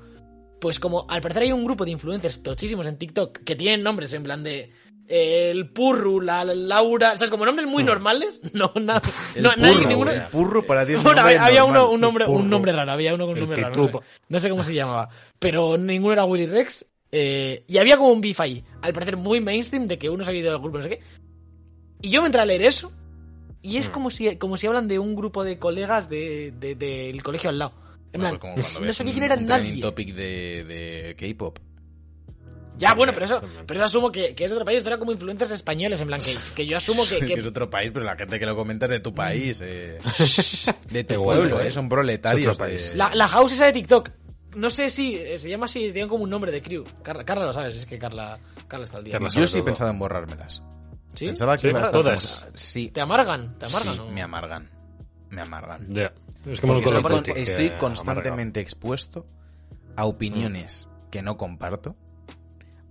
[0.61, 4.13] Pues como al parecer hay un grupo de influencers tochísimos en TikTok que tienen nombres
[4.13, 4.71] en plan de
[5.09, 7.31] el Purru, la, la Laura, ¿sabes?
[7.31, 7.87] Como nombres muy Mm.
[7.87, 8.41] normales.
[8.53, 9.01] No, na-
[9.35, 11.91] El no, nadie, purro, ninguno- el purro para ti es un Bueno, nombre había, uno,
[11.91, 13.75] un nombre, un nombre raro, había uno con un nombre raro.
[13.77, 15.09] No sé, no sé cómo se llamaba.
[15.39, 16.87] Pero ninguno era Willy Rex.
[17.11, 18.63] eh, y había como un beef ahí.
[18.83, 21.01] Al parecer muy mainstream de que uno se había ido del grupo, no sé qué.
[22.03, 22.93] Y yo me entré a leer eso.
[23.63, 23.93] Y es Mm.
[23.93, 27.59] como si como si hablan de un grupo de colegas del de, del colegio al
[27.59, 27.73] lado.
[28.13, 29.81] En plan, no un- quién era nadie.
[29.81, 31.59] topic de, de K-pop.
[32.79, 34.79] Ya, bueno, pero eso, pero eso asumo que, que es otro país.
[34.79, 37.69] Esto era como influencers españoles, en plan, que, que yo asumo que, que- es otro
[37.69, 39.61] país, pero la gente que lo comenta es de tu país.
[39.65, 39.99] eh.
[40.91, 41.69] De tu pueblo, ¿eh?
[41.69, 41.71] eh.
[41.73, 42.41] Son proletarios.
[42.43, 42.93] Es otro país.
[42.93, 44.11] de- La, la house esa de TikTok.
[44.57, 46.85] No sé si eh, se llama así, tiene como un nombre de crew.
[47.03, 49.13] Carla, Carla lo sabes, es que Carla, Carla está al día.
[49.13, 50.63] Carla Yo sí he pensado en borrármelas.
[51.15, 51.27] ¿Sí?
[51.27, 52.41] Pensaba que Sí, iba a estar todas.
[52.45, 53.59] como- Sí, ¿Te amargan?
[53.59, 53.95] ¿Te amargan?
[53.95, 54.71] sí, o- me amargan.
[55.31, 55.87] Me amargan.
[55.89, 56.13] Ya.
[56.47, 57.79] Es como estoy, con- estoy amarga.
[57.79, 59.27] constantemente expuesto
[59.97, 61.95] a opiniones que no comparto,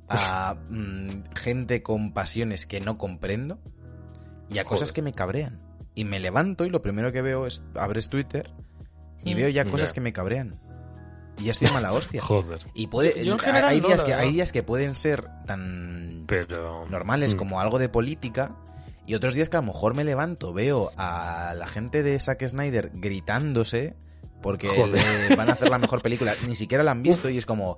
[0.10, 3.60] a mm, gente con pasiones que no comprendo
[4.50, 5.60] y a cosas que me cabrean.
[5.96, 8.52] Y me levanto y lo primero que veo es abres Twitter
[9.24, 9.38] y Mm.
[9.38, 9.94] veo ya cosas Ya.
[9.96, 10.60] que me cabrean.
[11.40, 12.22] Y ya estoy a mala hostia.
[12.24, 12.60] Joder.
[12.74, 14.26] Y puede, Yo- yo en hay- general hay, no, días que, verdad.
[14.26, 16.88] hay días que pueden ser tan Pero.
[16.88, 17.38] normales Mm.
[17.38, 18.56] como algo de política
[19.06, 22.48] y otros días que a lo mejor me levanto, veo a la gente de Zack
[22.48, 23.96] Snyder gritándose
[24.42, 24.68] porque
[25.30, 27.78] le van a hacer la mejor película, ni siquiera la han visto y es como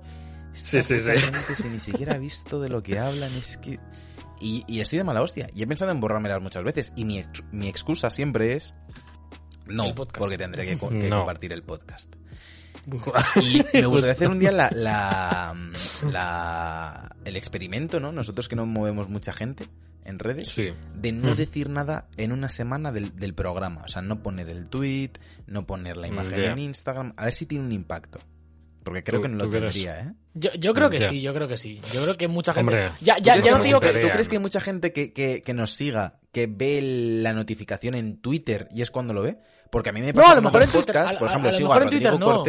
[0.52, 1.10] Sí, sí, sí.
[1.56, 3.78] si ni siquiera ha visto de lo que hablan, es que
[4.40, 7.18] y, y estoy de mala hostia y he pensado en borrármelas muchas veces y mi,
[7.18, 8.74] ex- mi excusa siempre es
[9.66, 11.18] no, porque tendré que, co- que No.
[11.18, 12.16] compartir el podcast.
[13.40, 15.54] Y me gustaría hacer un día la, la,
[16.10, 18.12] la- el experimento, ¿no?
[18.12, 19.66] Nosotros que no movemos mucha gente
[20.04, 20.70] en redes, Sí.
[20.96, 21.36] de no Mm.
[21.36, 23.82] decir nada en una semana del, del programa.
[23.84, 25.12] O sea, no poner el tweet,
[25.46, 28.18] no poner la Mm, imagen en Instagram, a ver si tiene un impacto.
[28.82, 30.12] Porque creo que no lo tendría, ¿eh?
[30.34, 31.08] Yo, yo creo que Ya.
[31.10, 31.78] sí, yo creo que sí.
[31.92, 32.72] Yo creo que mucha gente.
[32.74, 33.88] Hombre, ya, ¿Tú ya, crees ya que no digo que.
[33.92, 36.80] ¿Tú crees que hay mucha gente que, que- que nos siga, que ve
[37.22, 39.38] la notificación en Twitter y es cuando lo ve?
[39.70, 41.28] Porque a mí me No, pasa a lo con mejor otros en Twitter, a- por
[41.28, 42.44] a- ejemplo, a sigo mejor a en Twitter Rodrigo no.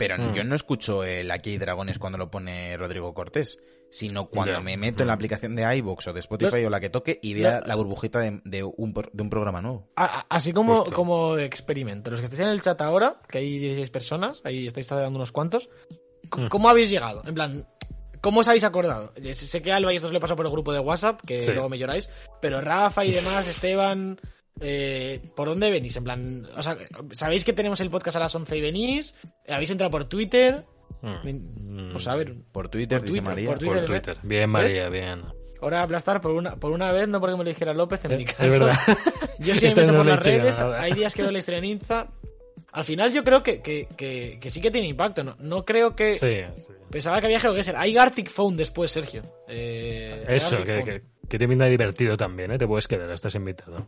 [0.00, 0.32] Pero Mm.
[0.32, 3.58] yo no escucho el Aquí hay dragones cuando lo pone Rodrigo Cortés,
[3.90, 6.80] sino cuando me meto en la aplicación de iVoox o de Spotify Los- o la
[6.80, 9.90] que toque y vea la- la burbujita de, de un, de un programa nuevo.
[9.96, 10.92] A- a- Así como, Justo.
[10.94, 12.10] como experimento.
[12.10, 15.32] Los que estáis en el chat ahora, que hay 16 personas, ahí estáis dando unos
[15.32, 15.68] cuantos.
[16.34, 16.46] Mm.
[16.46, 17.22] ¿Cómo habéis llegado?
[17.26, 17.68] En plan,
[18.22, 19.12] ¿cómo os habéis acordado?
[19.34, 21.42] Sé que a Alba y esto se le pasó por el grupo de WhatsApp, que
[21.42, 21.50] Sí.
[21.52, 22.08] luego me lloráis,
[22.40, 24.18] pero Rafa y demás, Esteban,
[24.60, 25.96] eh, ¿por dónde venís?
[25.96, 26.76] En plan, o sea,
[27.12, 29.14] ¿sabéis que tenemos el podcast a las 11 y venís?
[29.48, 30.64] ¿Habéis entrado por Twitter?
[31.02, 31.92] Mm.
[31.92, 33.46] Pues a ver, Por Twitter, Por dice Twitter, María.
[33.48, 34.16] por Por Twitter, Twitter.
[34.22, 35.22] Bien, María, bien.
[35.62, 38.16] ahora aplastar por una, por una vez, no porque me lo dijera López en Eh,
[38.18, 38.50] mi es caso.
[38.50, 38.76] verdad.
[39.38, 40.80] Yo sí me Esta meto no por las redes, nada.
[40.82, 42.10] hay días que veo la historia en Insta.
[42.72, 45.34] Al final yo creo que, que, que, que sí que tiene impacto, ¿no?
[45.40, 46.18] No creo que...
[46.18, 46.72] Sí, sí.
[46.88, 47.74] Pensaba que había GeoGuessr.
[47.76, 49.22] Hay Gartic Phone después, Sergio.
[49.48, 51.02] Eh, Eso, que.
[51.30, 52.58] Que, te pinta divertido también, ¿eh?
[52.58, 53.86] Te puedes quedar, estás invitado.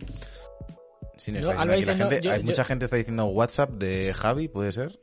[1.19, 2.65] Sí, nos No, está Alba diciendo aquí la dice, no, gente- yo- hay yo- mucha
[2.65, 4.99] gente está diciendo WhatsApp de Javi, ¿puede ser?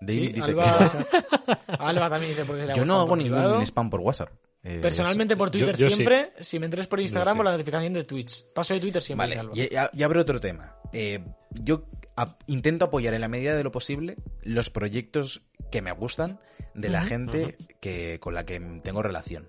[0.00, 1.72] David Sí, dice Alba, que.
[1.78, 3.62] Alba también dice porque Yo ha no gustado hago por ningún privado.
[3.62, 4.30] spam por WhatsApp.
[4.62, 5.94] Eh, Personalmente por Twitter Yo- yo sí.
[5.96, 8.46] siempre, si me entres por Instagram o la notificación de Twitch.
[8.52, 9.28] Paso de Twitter siempre.
[9.28, 9.52] Vale, Alba.
[9.92, 10.76] y, abro otro tema.
[10.92, 11.84] Eh, yo
[12.16, 16.40] a- intento apoyar en la medida de lo posible los proyectos que me gustan
[16.74, 19.46] de la gente que con la que tengo relación.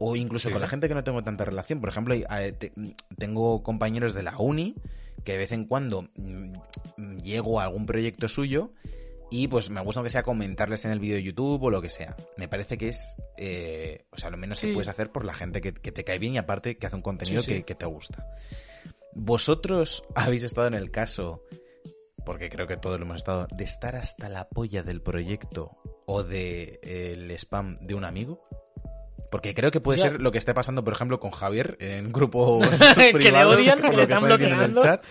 [0.00, 0.52] O incluso Sí.
[0.52, 1.80] con la gente que no tengo tanta relación.
[1.80, 2.72] Por ejemplo, eh, te-
[3.18, 4.74] tengo compañeros de la uni
[5.24, 8.72] que de vez en cuando mm, llego a algún proyecto suyo
[9.30, 11.90] y pues me gusta que sea comentarles en el vídeo de YouTube o lo que
[11.90, 12.16] sea.
[12.36, 15.60] Me parece que es, eh, o sea, lo menos que puedes hacer por la gente
[15.60, 17.52] que, que te cae bien y aparte que hace un contenido Sí.
[17.52, 18.24] Que, que te gusta.
[19.14, 21.42] ¿Vosotros habéis estado en el caso,
[22.24, 25.76] porque creo que todos lo hemos estado, de estar hasta la polla del proyecto
[26.06, 28.44] o de eh, el spam de un amigo?
[29.30, 32.68] Porque creo que puede ser lo que esté pasando, por ejemplo, con Javier en grupos
[32.96, 34.82] Que le odian, que le están viendo en el bloqueando.
[34.82, 35.04] chat.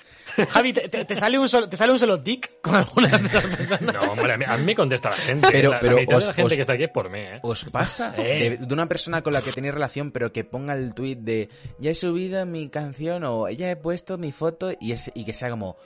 [0.49, 3.33] Javi, ¿te, te- te sale un solo, ¿te sale un solo tic con algunas de
[3.33, 3.95] las personas?
[3.95, 5.47] No, hombre, a mí, a mí me contesta la gente.
[5.51, 7.09] Pero- la, la pero mitad os- de la gente os- que está aquí es por
[7.09, 7.39] mí, ¿eh?
[7.43, 8.57] ¿Os pasa Eh.
[8.59, 11.49] de, de una persona con la que tenéis relación, pero que ponga el tweet de
[11.79, 15.33] ya he subido mi canción o ya he puesto mi foto y, ese- y que
[15.33, 15.77] sea como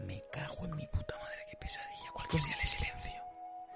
[0.00, 3.15] me cago en mi puta madre, qué pesadilla, cualquier día le silencio.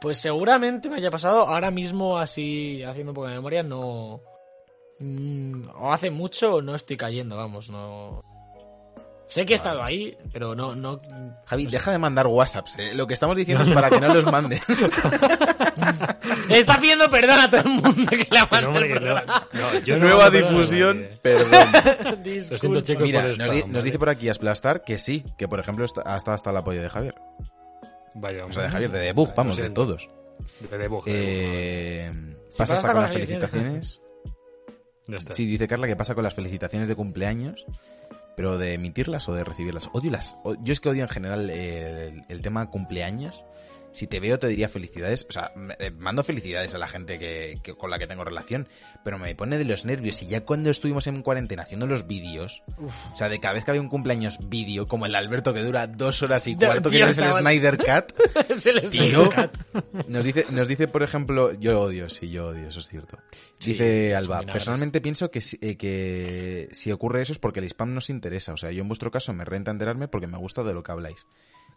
[0.00, 4.20] Pues seguramente me haya pasado ahora mismo así, haciendo un poco de memoria, no...
[4.98, 8.22] mm, o hace mucho o no estoy cayendo, vamos, no...
[9.28, 10.74] Sé que he estado ahí, pero no...
[10.74, 10.98] no
[11.46, 11.76] Javi, no sé.
[11.76, 12.94] deja de mandar WhatsApps, ¿eh?
[12.94, 14.60] lo que estamos diciendo es para que no los mandes.
[16.48, 19.46] Está pidiendo perdón a todo el mundo que la Pero, manda
[19.98, 21.16] Nueva difusión, nadie.
[21.22, 21.68] perdón.
[22.50, 23.84] Lo siento, chicos, Mira, por nos, spam, di- nos ¿vale?
[23.84, 26.82] dice por aquí Asplastar que sí, que por ejemplo está- ha estado hasta la polla
[26.82, 27.14] de Javier.
[28.14, 28.70] Vaya, O sea, de.
[28.70, 30.08] Javier, de Debug, vamos, de todos.
[30.70, 32.12] De debug, de debug, Eh,
[32.56, 34.00] pasa hasta con las felicitaciones.
[35.06, 35.34] Ya está.
[35.34, 37.66] Sí, dice Carla que pasa con las felicitaciones de cumpleaños,
[38.36, 39.88] pero de emitirlas o de recibirlas.
[39.92, 40.36] Odio las.
[40.44, 43.44] o- Yo es que odio en general eh, el, el tema cumpleaños.
[43.92, 47.58] Si te veo te diría felicidades, o sea, eh, mando felicidades a la gente que,
[47.62, 48.68] que- con la que tengo relación,
[49.04, 52.62] pero me pone de los nervios y ya cuando estuvimos en cuarentena haciendo los vídeos,
[53.12, 55.62] o sea, de cada vez que había un cumpleaños vídeo, como el de Alberto que
[55.62, 57.24] dura dos horas y cuarto, que no es el.
[57.40, 57.78] Snyder
[58.66, 59.30] el Tío.
[60.08, 63.18] Nos dice, nos dice, por ejemplo, yo odio, sí, yo odio, eso es cierto.
[63.58, 67.66] Sí, Dice Alba, personalmente pienso que si, eh, que si ocurre eso es porque el
[67.66, 68.52] spam nos interesa.
[68.52, 70.92] O sea, yo en vuestro caso me renta enterarme porque me gusta de lo que
[70.92, 71.26] habláis.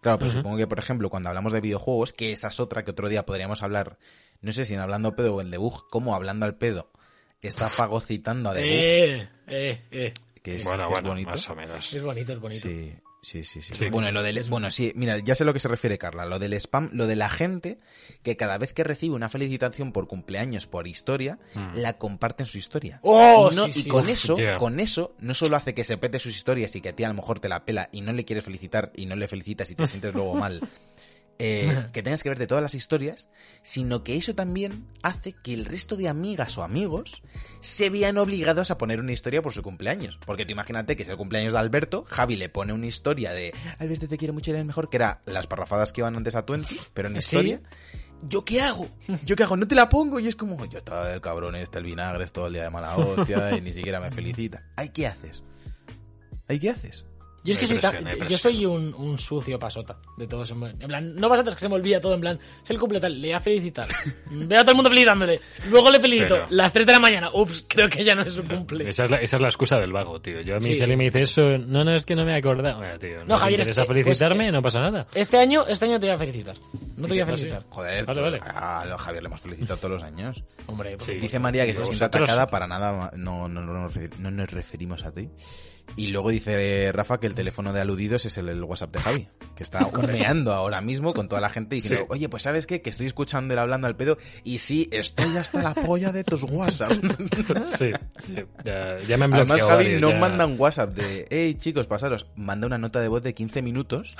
[0.03, 2.91] Claro, pero supongo que, por ejemplo, cuando hablamos de videojuegos, que esa es otra que
[2.91, 3.97] otro día podríamos hablar,
[4.41, 6.89] no sé si en Hablando Pedo o en Debug, como Hablando al Pedo
[7.41, 10.13] está fagocitando a Debug, Eh, eh, eh.
[10.41, 11.29] que es, bueno, que es bonito.
[11.29, 11.93] más o menos.
[11.93, 12.67] Es bonito, es bonito.
[12.67, 12.93] Sí,
[13.23, 13.73] sí, sí, sí.
[13.73, 13.89] Sí.
[13.89, 16.37] Bueno, lo del, bueno, sí, mira, ya sé a lo que se refiere Carla, lo
[16.37, 17.79] del spam, lo de la gente
[18.21, 21.77] que cada vez que recibe una felicitación por cumpleaños, por historia, Mm.
[21.77, 22.99] la comparte en su historia.
[23.01, 23.89] Oh, y, no- sí, y sí.
[23.89, 24.57] con eso, yeah.
[24.57, 27.07] con eso, no solo hace que se pete sus historias y que a ti a
[27.07, 29.75] lo mejor te la pela y no le quieres felicitar y no le felicitas y
[29.75, 30.59] te sientes luego mal.
[31.39, 33.27] eh, que tengas que ver de todas las historias,
[33.61, 37.21] sino que eso también hace que el resto de amigas o amigos
[37.61, 40.19] se vean obligados a poner una historia por su cumpleaños.
[40.25, 43.53] Porque tú imagínate que es el cumpleaños de Alberto, Javi le pone una historia de
[43.79, 46.75] Alberto te quiero mucho, eres mejor, que era las parrafadas que iban antes a Twenty,
[46.93, 47.19] pero en Sí.
[47.19, 47.61] historia.
[48.25, 48.87] ¿Yo qué hago?
[49.25, 49.57] ¿Yo qué hago?
[49.57, 52.31] No te la pongo y es como, yo estaba el cabrón este, el vinagre, es
[52.31, 54.63] todo el día de mala hostia y ni siquiera me felicita.
[54.77, 55.43] ¿Ay qué haces?
[56.47, 57.05] ¿Ay qué haces?
[57.43, 60.49] Yo es que soy tan- yo soy un, un sucio pasota de todos.
[60.51, 63.19] En plan, no pasotas que se me olvida todo, en plan, es el cumple tal,
[63.21, 63.87] le voy a felicitar.
[64.31, 65.41] Veo a todo el mundo felicitándole.
[65.69, 66.35] Luego le felicito.
[66.35, 67.29] Pero- Las 3 de la mañana.
[67.33, 68.87] Ups, creo que ya no es su cumple.
[68.87, 70.39] Esa es, la, esa es la excusa del vago, tío.
[70.41, 70.75] Yo a mí Sí.
[70.75, 72.77] si alguien me dice eso, no, no, es que no me he acordado.
[72.77, 75.07] Bueno, tío, no, No, te Javier, es interesa que- pues, felicitarme, eh, no pasa nada.
[75.13, 76.55] Este año, este año te voy a felicitar.
[76.95, 77.63] No te voy a ¿Ah, felicitar.
[77.69, 78.39] Joder, Vale, vale.
[78.41, 80.43] a Javier le hemos felicitado todos los años.
[80.67, 81.15] Hombre, Sí.
[81.15, 83.89] Dice María que se siente atacada para nada, no, no, no
[84.19, 85.27] no nos referimos a ti.
[85.95, 89.27] Y luego dice Rafa que el teléfono de aludidos es el, el WhatsApp de Javi,
[89.55, 92.13] que está humeando ahora mismo con toda la gente diciendo, Sí.
[92.13, 92.81] oye, pues ¿sabes qué?
[92.81, 96.43] Que estoy escuchando el hablando al pedo y sí, estoy hasta la polla de tus
[96.43, 96.99] WhatsApps.
[97.65, 98.35] Sí, sí.
[98.65, 100.19] Ya, ya me han Además, bloqueado Javi varios, no ya.
[100.19, 104.15] manda un WhatsApp de, hey chicos, pasaros, manda una nota de voz de 15 minutos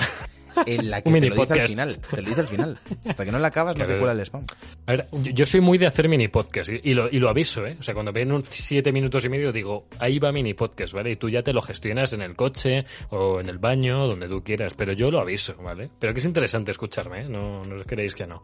[0.66, 2.00] en la que te lo dice al final.
[2.10, 2.80] Te lo dice al final.
[3.06, 4.46] Hasta que no la acabas, no te cuela el spam.
[4.86, 7.30] A ver, yo, yo soy muy de hacer mini podcast y, y lo, y lo
[7.30, 7.78] aviso, ¿eh?
[7.80, 11.12] O sea, cuando ven un siete minutos y medio digo, ahí va mini podcast, ¿vale?
[11.12, 14.44] Y tú ya te lo gestionas en el coche o en el baño, donde tú
[14.44, 15.90] quieras, pero yo lo aviso, ¿vale?
[16.00, 17.30] Pero que es interesante escucharme, ¿eh?
[17.30, 18.44] No, no creéis que no.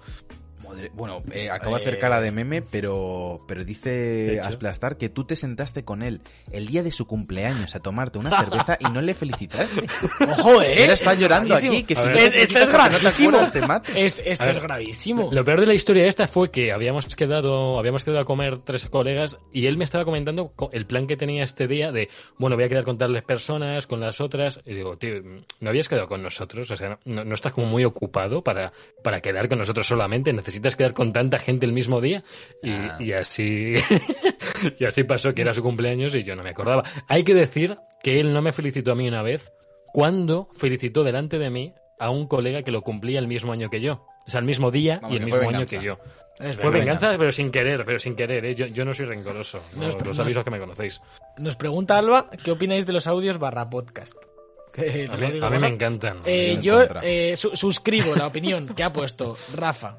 [0.69, 4.39] Madre- Bueno, eh, acabo de hacer cara de meme, pero, pero dice.
[4.43, 8.37] Asplastar que tú te sentaste con él el día de su cumpleaños a tomarte una
[8.37, 9.81] cerveza y no le felicitaste.
[10.29, 10.83] Ojo, eh.
[10.83, 11.73] Él está llorando Gravísimo.
[11.73, 12.11] aquí, que si ver.
[12.11, 13.29] no te Es- Esto es porque no te gravísimo.
[13.29, 13.91] acuerdas, te mato.
[13.95, 15.29] Esto, ver, es gravísimo.
[15.31, 18.85] Lo peor de la historia esta fue que habíamos quedado, habíamos quedado a comer tres
[18.87, 22.55] colegas y él me estaba comentando co- el plan que tenía este día de, bueno,
[22.55, 24.59] voy a quedar con tales personas, con las otras.
[24.65, 25.15] Y digo, tío,
[25.59, 26.69] ¿no habías quedado con nosotros?
[26.71, 28.71] O sea, ¿no, no estás como muy ocupado para,
[29.03, 30.31] para quedar con nosotros solamente?
[30.33, 32.23] ¿Necesitas quedar con tanta gente el mismo día?
[32.63, 32.97] Y, Ah.
[32.99, 33.73] y así,
[34.79, 36.83] y así pasó, que era su cumpleaños y yo no me acordaba.
[37.07, 39.51] Hay que decir que él no me felicitó a mí una vez
[39.93, 43.81] cuando felicitó delante de mí a un colega que lo cumplía el mismo año que
[43.81, 44.05] yo.
[44.25, 45.77] O sea, el mismo día Vamos, y el mismo año venganza.
[45.79, 45.99] que yo.
[46.39, 48.55] Es Fue venganza, pero sin querer, pero sin querer, ¿eh?
[48.55, 49.61] yo, yo no soy rencoroso.
[49.75, 51.01] No, Nos- los avisos que me conocéis.
[51.37, 54.13] Nos pregunta Alba, ¿qué opináis de los audios barra podcast?
[54.71, 56.19] Que A mí, a me encantan.
[56.25, 59.97] Eh, en yo eh, su- suscribo la opinión que ha puesto Rafa,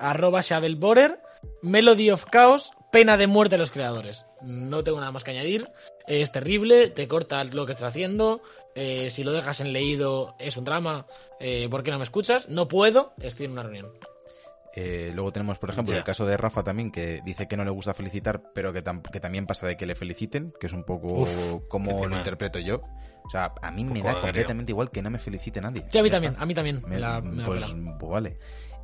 [0.00, 1.20] arroba Shadelborer,
[1.62, 4.26] Melody of Chaos, pena de muerte a los creadores.
[4.42, 5.68] No tengo nada más que añadir.
[6.06, 8.42] Es terrible, te corta lo que estás haciendo.
[8.74, 11.06] eh, si lo dejas en leído es un drama.
[11.40, 12.48] eh, ¿Por qué no me escuchas?
[12.48, 13.90] No puedo, estoy en una reunión.
[14.76, 17.72] Eh, luego tenemos, por ejemplo, el caso de Rafa también, que dice que no le
[17.72, 20.84] gusta felicitar, pero que, tam- que también pasa de que le feliciten, que es un
[20.84, 22.80] poco Uf, como lo interpreto yo.
[23.24, 25.84] O sea, a mí me da completamente igual que no me felicite nadie.
[25.90, 26.42] Sí, a mí Ya también, está.
[26.44, 26.80] a mí también.
[26.82, 27.64] Me- me la- me pues,
[27.98, 28.38] pues vale.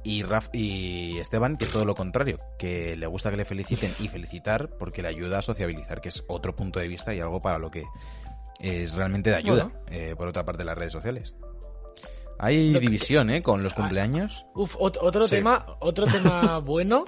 [0.07, 3.91] Y, Raf, y Esteban, que es todo lo contrario, que le gusta que le feliciten
[4.01, 7.43] y felicitar porque le ayuda a sociabilizar, que es otro punto de vista y algo
[7.43, 7.85] para lo que
[8.61, 9.81] es realmente de ayuda, Bueno.
[9.91, 11.35] eh, por otra parte, las redes sociales.
[12.39, 13.43] Hay que- división, ¿eh?
[13.43, 14.45] Con los cumpleaños.
[14.55, 15.31] Uf, ot- otro Sí.
[15.37, 17.05] tema, otro tema bueno,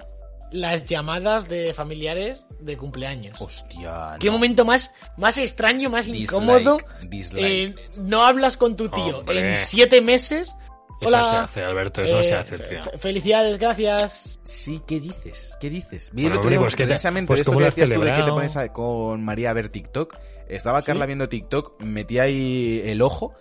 [0.51, 3.41] las llamadas de familiares de cumpleaños.
[3.41, 4.17] Hostia.
[4.19, 6.79] Qué momento más, más extraño, más Dislike, incómodo.
[7.03, 7.45] dislike.
[7.45, 9.51] Eh, no hablas con tu tío Hombre.
[9.51, 10.57] en siete meses.
[11.01, 11.25] Eso Hola.
[11.31, 12.83] se hace, Alberto, eso no eh, se hace, tío.
[12.83, 14.41] fe- Felicidades, gracias.
[14.43, 15.57] Sí, ¿qué dices?
[15.61, 16.11] ¿Qué dices?
[16.13, 18.57] Vi Bueno, que te- precisamente pues esto que lo decías tú de que te pones
[18.57, 20.17] a- con María a ver TikTok.
[20.49, 23.35] Estaba Carla viendo TikTok, metí ahí el ojo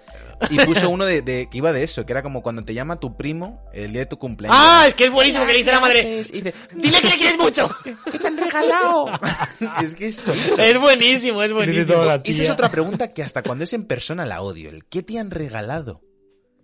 [0.50, 3.00] y puso uno de, de- que iba de eso, que era como cuando te llama
[3.00, 4.60] tu primo el día de tu cumpleaños.
[4.62, 6.02] Ah, es que es buenísimo que le dice la madre.
[6.02, 7.70] Y dice, Dile que le quieres mucho.
[8.12, 9.10] ¿qué te han regalado?
[9.82, 10.62] es que es eso.
[10.62, 12.04] Es buenísimo, es buenísimo.
[12.04, 14.70] la Esa es otra pregunta que hasta cuando es en persona la odio.
[14.70, 16.02] El ¿qué te han regalado?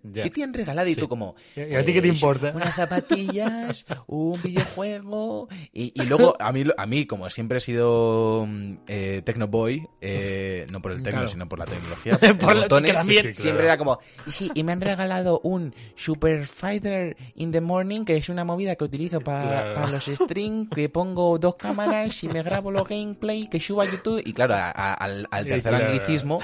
[0.03, 0.23] Ya.
[0.23, 0.87] ¿Qué te han regalado?
[0.89, 0.99] Y Sí.
[0.99, 1.35] tú como...
[1.55, 2.51] ¿Y a ti qué te pues, importa?
[2.53, 5.47] Unas zapatillas, un videojuego...
[5.71, 10.65] Y, y luego, a mí, a mí, como siempre he sido mm, eh, Tecnoboy, eh,
[10.71, 11.27] no por el tecno, Claro.
[11.29, 13.41] sino por la tecnología, Por por lo- botones, que también- Sí, sí, claro.
[13.43, 13.99] siempre era como...
[14.27, 18.43] Y sí, y me han regalado un Super Fighter in the Morning, que es una
[18.43, 19.91] movida que utilizo para Claro.
[19.91, 24.21] los streams, que pongo dos cámaras y me grabo los gameplay, que subo a YouTube.
[24.25, 26.39] Y claro, a- a- al, tercer anglicismo,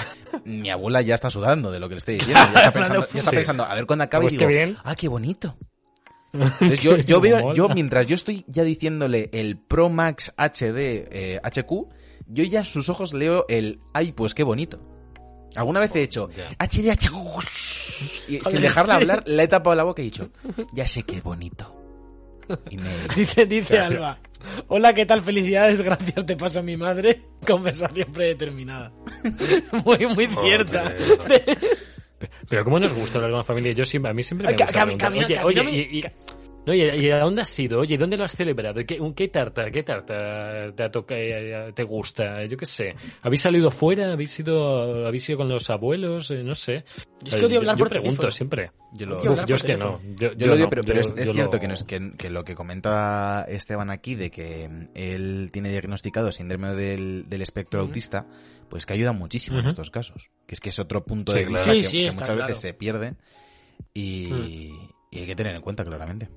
[0.46, 2.40] mi abuela ya está sudando de lo que le estoy diciendo.
[2.54, 3.36] Ya está pensando, ya está Sí.
[3.50, 4.78] Pensando a ver cuándo acaba Pues y qué digo, bien.
[4.84, 5.58] ah, qué bonito.
[6.34, 7.56] Entonces yo, yo veo, Mola.
[7.56, 10.78] yo mientras yo estoy ya diciéndole el Pro Max HD
[11.12, 11.72] eh, HQ,
[12.28, 14.80] yo ya en sus ojos leo el, ay, pues qué bonito.
[15.56, 16.48] Alguna vez he hecho Ya.
[16.60, 17.12] HD HQ
[18.28, 20.30] y sin dejarla hablar, le he tapado la boca y he dicho,
[20.74, 21.76] ya sé qué bonito.
[22.70, 22.90] Y me...
[23.16, 23.96] Dice, dice Claro.
[23.98, 24.20] Alba.
[24.68, 25.22] Hola, ¿qué tal?
[25.22, 27.24] Felicidades, gracias, te paso a mi madre.
[27.46, 28.92] Conversación predeterminada.
[29.86, 30.94] Muy, muy cierta.
[32.20, 34.54] Pe- Pero cómo nos gusta hablar con la familia, yo siempre, a mí siempre me
[34.54, 36.04] gusta cam- preguntar, camino- oye, oye, y, y-
[36.66, 37.80] no, y- y a dónde has ido?
[37.80, 38.80] Oye, ¿dónde lo has celebrado?
[38.82, 42.44] ¿Y ¿Qué, un- qué tarta, qué tarta te, toca- eh, te gusta?
[42.46, 42.94] Yo qué sé.
[43.22, 44.12] ¿Habéis salido fuera?
[44.12, 46.30] ¿Habéis ido, habéis ido con los abuelos?
[46.32, 46.84] Eh, no sé.
[47.22, 48.32] Yo es que odio hablar yo por pregunto teléfono.
[48.32, 48.72] siempre.
[48.94, 50.00] Yo lo, Odio Uf, yo es que teléfono.
[50.04, 50.16] no.
[50.16, 51.74] Yo, Yo lo digo, no, pero, pero yo- es, es yo cierto lo- que, no
[51.74, 56.74] es, que, que lo que comenta Esteban aquí de que mm, él tiene diagnosticado síndrome
[56.74, 58.28] del, del espectro autista,
[58.70, 60.30] pues que ayuda muchísimo en estos casos.
[60.48, 61.56] Que es que es otro punto Sí, de claro.
[61.66, 62.48] vista Sí, que, sí, que está muchas claro.
[62.48, 63.16] veces se pierde
[63.94, 64.72] y,
[65.12, 66.30] y hay que tener en cuenta claramente.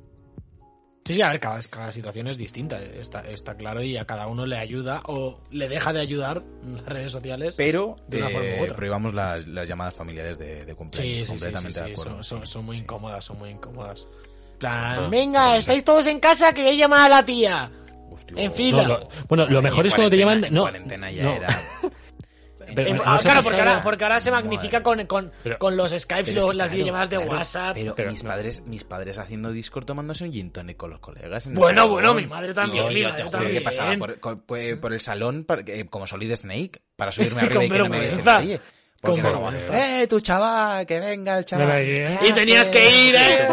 [1.05, 4.29] Sí, sí, a ver, cada, cada situación es distinta, está, está claro, y a cada
[4.29, 7.57] uno le ayuda o le deja de ayudar en las redes sociales.
[7.57, 8.77] Pero De una forma u eh, otra.
[8.77, 11.13] prohibamos las, las llamadas familiares de, cumpleaños.
[11.13, 12.13] sí, sí, sí, completamente sí, de acuerdo.
[12.23, 12.83] son, son- son muy Sí.
[12.85, 14.07] incómodas, son muy incómodas.
[14.59, 15.59] Plan, Ah, venga, no sé.
[15.59, 17.73] estáis todos en casa que voy a llamar a la tía.
[18.13, 18.41] Hostia.
[18.41, 18.83] En fila.
[18.85, 20.45] No, lo- bueno, lo mejor es cuando te llaman.
[20.53, 21.33] No, cuarentena ya no.
[21.33, 21.49] era.
[22.75, 24.45] Pero- Eh, no ah, claro, porque ahora, porque ahora se Madre.
[24.45, 27.75] magnifica con, con, Pero- con los Skypes, los- que, las claro, videollamadas de claro, WhatsApp.
[27.75, 28.31] Pero, Pero mis no.
[28.31, 31.47] padres, mis padres haciendo Discord tomándose un gin tonic con los colegas.
[31.47, 31.93] en Bueno, salón.
[31.93, 33.55] bueno, mi madre también, Y mi yo madre te juro también.
[33.55, 37.65] que pasaba por, por- por el salón para que- como Solid Snake para subirme arriba
[37.65, 38.61] y que no me viese nadie.
[39.01, 39.51] Porque era como.
[39.53, 40.87] ¡eh, tu chaval!
[40.87, 41.67] ¡Que venga el chaval!
[41.67, 41.87] Ven aquí,
[42.21, 42.31] ¿qué ¿eh?
[42.31, 42.73] Y tenías haces?".
[42.77, 43.49] que ir, ¿eh?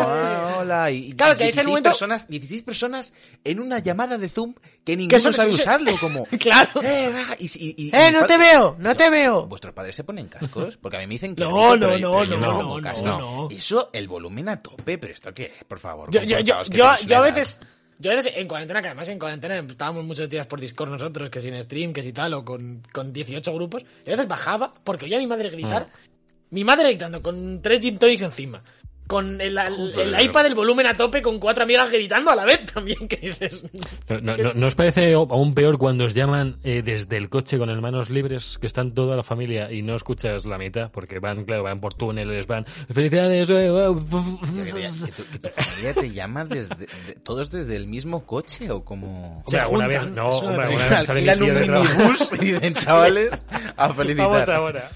[0.62, 0.91] Y como, "Ah, hola.
[0.91, 4.53] Y Claro, que ese 16 momento- personas, 16 personas en una llamada de Zoom
[4.84, 6.24] que ninguno sabe usarlo, como...
[6.39, 6.82] Claro.
[6.84, 8.76] ¡Eh, va", y, y- y- ¡Eh, no te veo!
[8.80, 9.45] ¡No te veo!
[9.47, 10.78] ¿Vuestros padres se ponen cascos?
[10.78, 13.18] Porque a mí me dicen que No, no, no, no, pongo no, cascos.
[13.18, 13.47] no.
[13.51, 15.64] Eso, el volumen a tope, pero ¿esto qué es?
[15.66, 17.60] Por favor, Yo, yo, yo, yo, a veces.
[18.01, 21.30] Yo a veces en cuarentena, que además en cuarentena estábamos muchos días por Discord nosotros,
[21.30, 23.84] que sin stream, que si tal, o con, con 18 grupos.
[24.05, 25.88] Y a veces bajaba, porque oía a mi madre gritar.
[25.88, 26.10] Mm.
[26.55, 28.64] Mi madre gritando con tres gin tonics encima.
[29.10, 32.45] Con el, el- el iPad del volumen a tope con cuatro amigas gritando a la
[32.45, 33.66] vez también, que dices.
[34.07, 37.57] No, no, no- ¿no os parece aún peor cuando os llaman eh, desde el coche
[37.57, 40.91] con las manos libres, que están toda la familia y no escuchas la mitad?
[40.91, 42.66] Porque van, claro, van por túneles, van.
[42.93, 43.49] ¡Felicidades!
[43.49, 46.88] eh, eh, Que, tu, que tu familia te llama desde, de-
[47.24, 49.39] todos desde el mismo coche o como...
[49.45, 53.43] Hombre, alguna vez, no, hombre, Sí, alguna vez alquilan un minibús y dicen, chavales,
[53.76, 54.30] a felicitar.
[54.30, 54.89] Vamos ahora.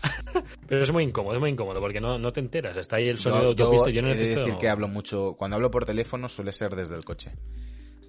[0.68, 2.78] Pero es muy incómodo, es muy incómodo, porque no, no te enteras.
[2.78, 3.90] Está ahí el sonido yo autopista.
[3.90, 6.96] Yo no he de decir que hablo mucho, cuando hablo por teléfono suele ser desde
[6.96, 7.32] el coche.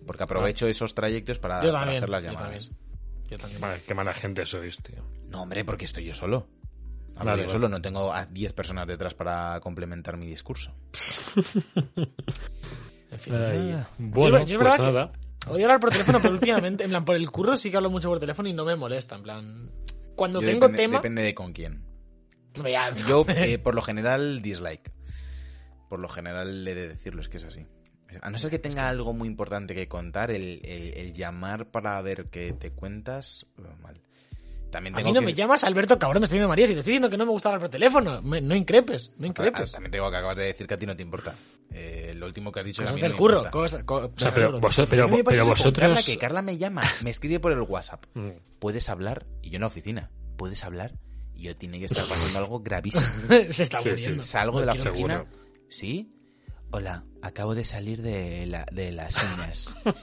[0.06, 1.96] Porque aprovecho esos trayectos para, Yo para también.
[1.98, 2.68] hacer las yo llamadas.
[2.68, 2.84] también.
[3.30, 3.60] Yo también.
[3.60, 5.02] Madre, qué mala gente sois, tío.
[5.28, 6.46] No, hombre, porque estoy yo solo.
[7.16, 7.52] Hablo Vale, yo vale.
[7.52, 10.74] solo, no tengo a 10 personas detrás para complementar mi discurso.
[13.10, 13.34] En fin.
[13.34, 13.88] Ay, Ah.
[13.98, 15.12] bueno, Yo- yo es pues nada.
[15.46, 18.08] Odio hablar por teléfono, pero últimamente, en plan, por el curro sí que hablo mucho
[18.08, 19.70] por teléfono y no me molesta, en plan.
[20.16, 20.96] Cuando Yo tengo depende, tema.
[20.96, 21.84] depende de con quién.
[22.64, 24.90] Ya, Yo, eh, por lo general, dislike.
[25.88, 27.66] Por lo general, he de decirlo, es que es así.
[28.22, 32.00] A no ser que tenga algo muy importante que contar, el, el- el llamar para
[32.00, 34.00] ver qué te cuentas, eh, mal.
[34.70, 36.66] También A tengo mí no que- me llamas Alberto, cabrón, me estoy diciendo María.
[36.66, 39.24] Si te estoy diciendo que no me gusta hablar por teléfono, me- no increpes, no
[39.24, 39.70] Ah, increpes.
[39.72, 41.34] También tengo que acabas de decir que a ti no te importa.
[41.72, 43.50] Eh, lo último que has dicho es a mí no del me curro, importa.
[43.50, 43.84] cosas.
[43.84, 44.60] co- O sea, pero, seguro.
[44.60, 46.04] vos- pero, A con Carla, vosotros.
[46.06, 48.04] que Carla me llama, me escribe por el WhatsApp.
[48.14, 48.30] Mm.
[48.58, 50.94] Puedes hablar, y yo en la oficina, puedes hablar,
[51.34, 53.02] y yo tiene que estar pasando algo gravísimo.
[53.50, 54.22] Se está Sí, muriendo.
[54.22, 54.92] Salgo de la oficina.
[55.18, 55.43] seguro.
[55.68, 56.10] ¿Sí?
[56.70, 59.76] Hola, acabo de salir de, la- de las uñas.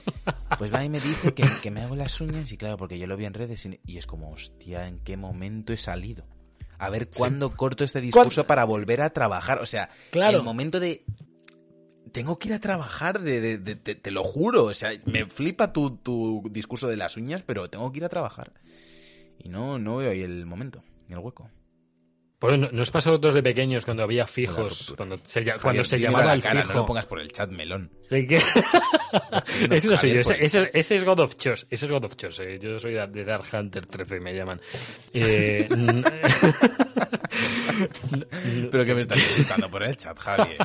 [0.58, 3.06] Pues va y me dice que, que me hago las uñas y claro, porque yo
[3.08, 6.24] lo vi en redes y, y es como, hostia, ¿en qué momento he salido?
[6.78, 9.60] A ver cuándo corto este discurso para volver a trabajar.
[9.60, 10.38] O sea, Claro.
[10.38, 11.04] el momento de...
[12.12, 14.64] Tengo que ir a trabajar, de, de- de- te, te lo juro.
[14.64, 18.08] O sea, me flipa tu, tu discurso de las uñas, pero tengo que ir a
[18.10, 18.52] trabajar.
[19.38, 21.50] Y no, no veo ahí el momento, ni el hueco.
[22.42, 24.92] Pues no, ¿no os pasó a vosotros de pequeños cuando había fijos?
[24.96, 26.72] Cuando se, Javier, cuando llamaba la el cara, fijo.
[26.74, 27.88] No lo pongas por el chat, melón.
[28.10, 31.92] Ese no soy yo, Javier, ese, por- ese- ese es God of Chos, ese es
[31.92, 34.60] God of Chos, eh, yo soy de Dark Hunter 13 me llaman.
[35.12, 35.68] Eh,
[38.70, 40.58] Pero que me estás insultando por el chat, Javier.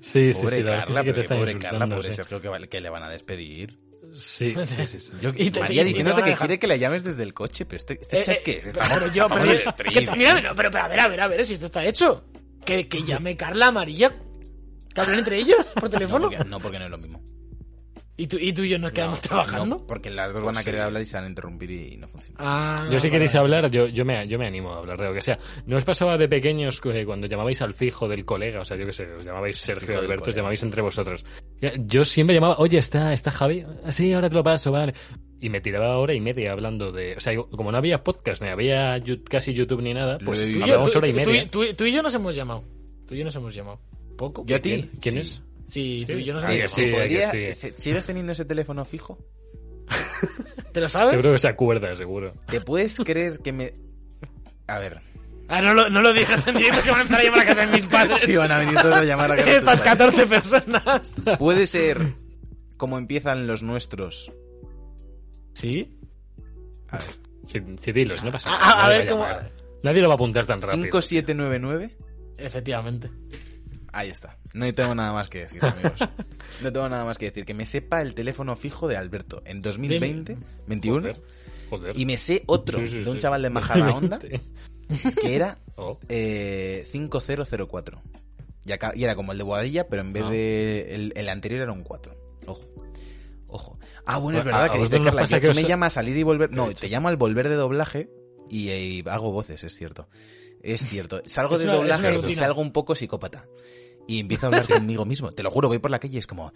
[0.00, 1.96] sí, sí, Pobre sí, Carla, sí que te pobre Carla, insultando.
[1.96, 2.14] pobre sí.
[2.16, 3.78] Sergio, que le van a despedir.
[4.16, 5.12] Sí, sí, sí, sí.
[5.22, 7.76] Yo, Y te- María te diciéndote que quiere que le llames desde el coche, pero
[7.78, 8.74] este, este Eh, chat eh, qué es?
[8.74, 9.52] pero Estamos, yo, pero, yo-
[10.10, 12.24] que- mira, mira, pero, pero a ver, a ver, a ver, si esto está hecho.
[12.64, 14.12] Que, que llame Carla Amarilla.
[14.94, 16.28] Que hablen entre ellas por no, teléfono.
[16.30, 17.22] porque, no, porque no es lo mismo.
[18.14, 19.64] Y, tú, y tú y yo nos quedamos No, trabajando.
[19.78, 22.08] no, porque las dos van a querer hablar y se van a interrumpir y no
[22.08, 22.36] funciona.
[22.40, 25.14] Ah, Yo si queréis hablar, yo, yo, me, yo me animo a hablar de lo
[25.14, 25.38] que sea.
[25.66, 28.60] ¿No os pasaba de pequeños que cuando llamabais al fijo del colega?
[28.60, 31.24] O sea, yo qué sé, os llamabais Sergio Alberto, os llamabais entre vosotros.
[31.78, 33.64] Yo siempre llamaba, oye, ¿está, está Javi?
[33.84, 34.92] "Ah, Sí, ahora te lo paso, vale.
[35.40, 37.16] Y me tiraba hora y media hablando de...
[37.16, 40.44] O sea, como no había podcast, ni había yu- casi YouTube ni nada, pues Tú
[40.46, 41.50] y, yo, hablábamos tú- hora y tú- tú- media.
[41.50, 42.62] tú- tú y yo nos hemos llamado.
[43.08, 43.80] Tú y yo nos hemos llamado.
[44.16, 44.44] ¿Poco?
[44.46, 44.70] ¿Yo a ti?
[44.70, 45.20] ¿Quién, quién Sí.
[45.20, 45.42] es?
[45.72, 46.68] Sí, tú y yo nos Ah, llamado.
[46.68, 47.60] sí, ¿Te podría- que sí.
[47.70, 49.18] se- ¿Sigues teniendo ese teléfono fijo?
[50.72, 51.10] ¿Te lo sabes?
[51.10, 52.34] Seguro que se acuerda, seguro.
[52.46, 53.72] ¿Te puedes creer que me...
[54.66, 55.00] A ver.
[55.48, 57.44] Ah, no lo, no lo digas en directo que van a empezar a llamar a
[57.46, 58.18] casa de mis padres.
[58.20, 59.98] Sí, van a venir todos a llamar a casa de Estas padres.
[59.98, 61.14] 14 personas.
[61.38, 62.14] Puede ser
[62.76, 64.30] como empiezan los nuestros.
[65.54, 65.98] ¿Sí?
[66.90, 67.06] A ver.
[67.46, 68.66] Sí, sí, dilo, si no pasa A- nada.
[68.66, 69.26] a- a nadie ver cómo-.
[69.82, 70.82] Nadie lo va a apuntar tan rápido.
[70.84, 71.96] 5799.
[72.38, 73.10] Efectivamente.
[73.92, 74.38] Ahí está.
[74.54, 76.00] No tengo nada más que decir, amigos.
[76.62, 77.44] No tengo nada más que decir.
[77.44, 80.36] Que me sepa el teléfono fijo de Alberto en 2020,
[80.66, 81.22] 21, Joder,
[81.70, 81.98] joder.
[82.00, 83.22] y me sé otro Sí, sí, de un sí.
[83.22, 85.98] chaval de Majadahonda que era Oh.
[86.08, 88.00] eh, 5004.
[88.64, 90.30] Y, acá- y era como el de Boadilla, pero en vez Ah.
[90.30, 90.94] de.
[90.94, 92.14] El, el anterior era un 4.
[92.46, 92.60] Ojo.
[93.48, 93.78] Ojo.
[94.06, 96.00] Ah, bueno, es verdad a que dice Carla, que que tú os- me llamas a
[96.00, 96.52] salir y volver.
[96.52, 98.08] No, te llamo al volver de doblaje
[98.48, 100.08] y, hago voces, es cierto.
[100.62, 101.22] Es cierto.
[101.24, 103.46] Salgo Es de una- doblaje y salgo un poco psicópata.
[104.06, 105.32] Y empiezo a hablar conmigo mismo.
[105.32, 106.52] Te lo juro, voy por la calle y es como,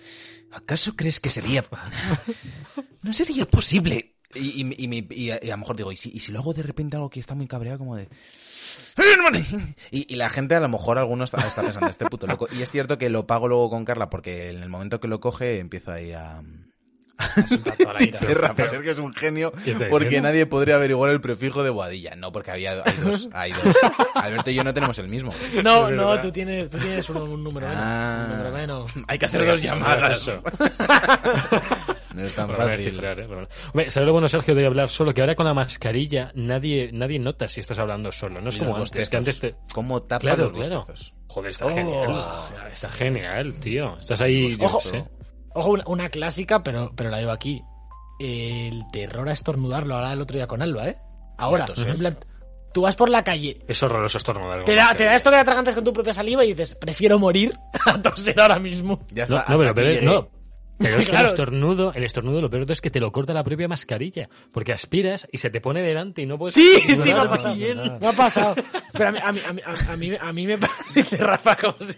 [0.51, 1.64] ¿acaso crees que sería...
[3.03, 4.16] No sería posible?
[4.34, 6.53] Y, y- y a, y a lo mejor digo, ¿y si, y si lo hago
[6.53, 8.09] de repente algo que está muy cabreado como de...
[9.92, 12.49] Y, y la gente a lo mejor algunos está, está pensando, este puto loco.
[12.51, 15.20] Y es cierto que lo pago luego con Carla porque en el momento que lo
[15.20, 16.42] coge empiezo ahí a.
[17.99, 21.71] Dice Rafa Sergio es un genio ¿Qué te porque nadie podría averiguar el prefijo de
[21.71, 22.14] Boadilla.
[22.17, 23.77] No, porque había hay dos, hay dos.
[24.14, 25.33] Alberto y yo no tenemos el mismo.
[25.62, 27.83] No, no, tú tienes, tú tienes un, un número menos.
[27.85, 28.25] Ah.
[28.27, 28.93] Un número menos.
[29.09, 30.27] Hay que hacer dos llamadas.
[30.29, 30.43] eso.
[32.17, 32.93] No es tan fácil.
[32.95, 33.27] cifrar, ¿eh?
[33.27, 35.12] Hombre, ¿sabes lo bueno, Sergio, de hablar solo?
[35.12, 38.41] Que ahora con la mascarilla nadie, nadie nota si estás hablando solo.
[38.41, 39.55] No es como antes, que antes te...
[39.75, 40.87] ¿Cómo tapa Claro, los claro.
[41.27, 42.09] Joder, está Oh, genial.
[42.64, 43.99] ves, Está genial, tío.
[43.99, 44.81] Estás ahí, Ojo.
[45.57, 47.62] Ojo, una, una clásica, pero, pero la digo aquí.
[48.18, 50.98] El terror a estornudarlo ahora el otro día con Alba, ¿eh?
[51.38, 52.16] Ahora, en plan,
[52.72, 54.64] tú vas por la calle, Es horroroso estornudar.
[54.64, 55.11] te da, te mascarilla.
[55.11, 57.54] da esto que te atragantas con tu propia saliva y dices, prefiero morir
[57.86, 59.00] a toser ahora mismo.
[59.11, 59.52] Ya No, está.
[59.52, 60.28] no, hasta pero, aquí pero- no.
[60.79, 61.27] Pero es que Claro.
[61.29, 64.29] el estornudo, el estornudo lo peor es que te lo corta la propia mascarilla.
[64.53, 66.55] Porque aspiras y se te pone delante y no puedes.
[66.55, 67.57] Sí, sí, me ha más pasado.
[68.01, 68.55] Me ha pasado.
[68.93, 71.77] Pero a mí, a mí, a mí, a mí, a mí me parece Rafa como
[71.81, 71.97] si...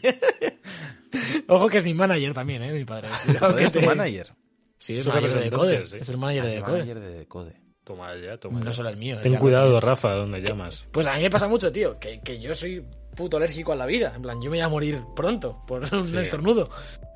[1.48, 2.72] Ojo que es mi manager también, ¿eh?
[2.72, 3.08] Mi padre.
[3.38, 4.32] Joder, ¿Es tu manager?
[4.78, 5.96] Sí, es manager de sí.
[6.00, 6.72] Es el manager Ah, de es el Decode.
[6.78, 7.52] manager de Decode.
[7.84, 8.72] Toma ya, toma No ya.
[8.74, 9.16] solo el mío.
[9.22, 9.80] Ten ya cuidado.
[9.80, 10.86] Rafa, donde llamas.
[10.92, 12.84] Pues a mí me pasa mucho, tío, que, que yo soy
[13.18, 14.12] puto alérgico a la vida.
[14.16, 16.16] En plan, yo me voy a morir pronto por un Sí.
[16.16, 16.70] estornudo.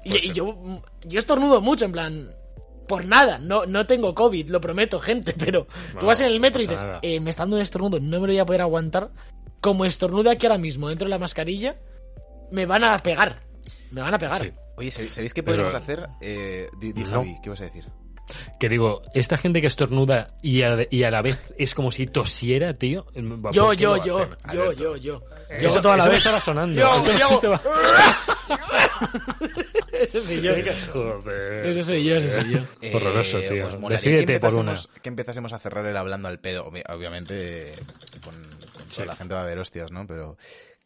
[0.04, 0.32] Y, ser.
[0.34, 2.30] yo, yo estornudo mucho, en plan,
[2.88, 3.38] por nada.
[3.38, 5.66] No, no tengo COVID, lo prometo, gente, pero
[5.98, 6.98] tú vas en el no metro y nada.
[7.02, 9.10] eh, me está dando un estornudo, no me lo voy a poder aguantar.
[9.60, 11.76] Como estornude aquí ahora mismo dentro de la mascarilla,
[12.50, 13.44] me van a pegar.
[13.92, 14.42] Me van a pegar.
[14.42, 14.50] Sí.
[14.76, 16.08] Oye, ¿sabéis qué Pero- podríamos hacer?
[16.20, 17.10] Eh, di, di, No.
[17.10, 17.86] Javi, ¿qué vas a decir?
[18.58, 22.06] Que digo, esta gente que estornuda y a, y a la vez es como si
[22.06, 23.04] tosiera, tío.
[23.42, 24.72] ¿por Yo, yo, yo, yo, Alberto.
[24.72, 25.22] yo, yo.
[25.50, 26.18] Eso, Yo toda la eso vez.
[26.18, 26.80] estaba sonando.
[26.80, 27.60] Yo, yo.
[29.92, 30.52] Ese soy yo.
[30.92, 31.66] Joder.
[31.66, 32.60] Ese soy yo, ese soy yo.
[32.96, 33.52] Horroroso, tío.
[33.52, 35.00] Eh, os molaría Decídete que por empezásemos, una.
[35.02, 36.70] que empezásemos a cerrar el hablando al pedo.
[36.70, 37.72] Obvi- Obviamente,
[38.24, 39.04] con, con Sí.
[39.04, 40.06] la gente va a ver hostias, ¿no?
[40.06, 40.36] Pero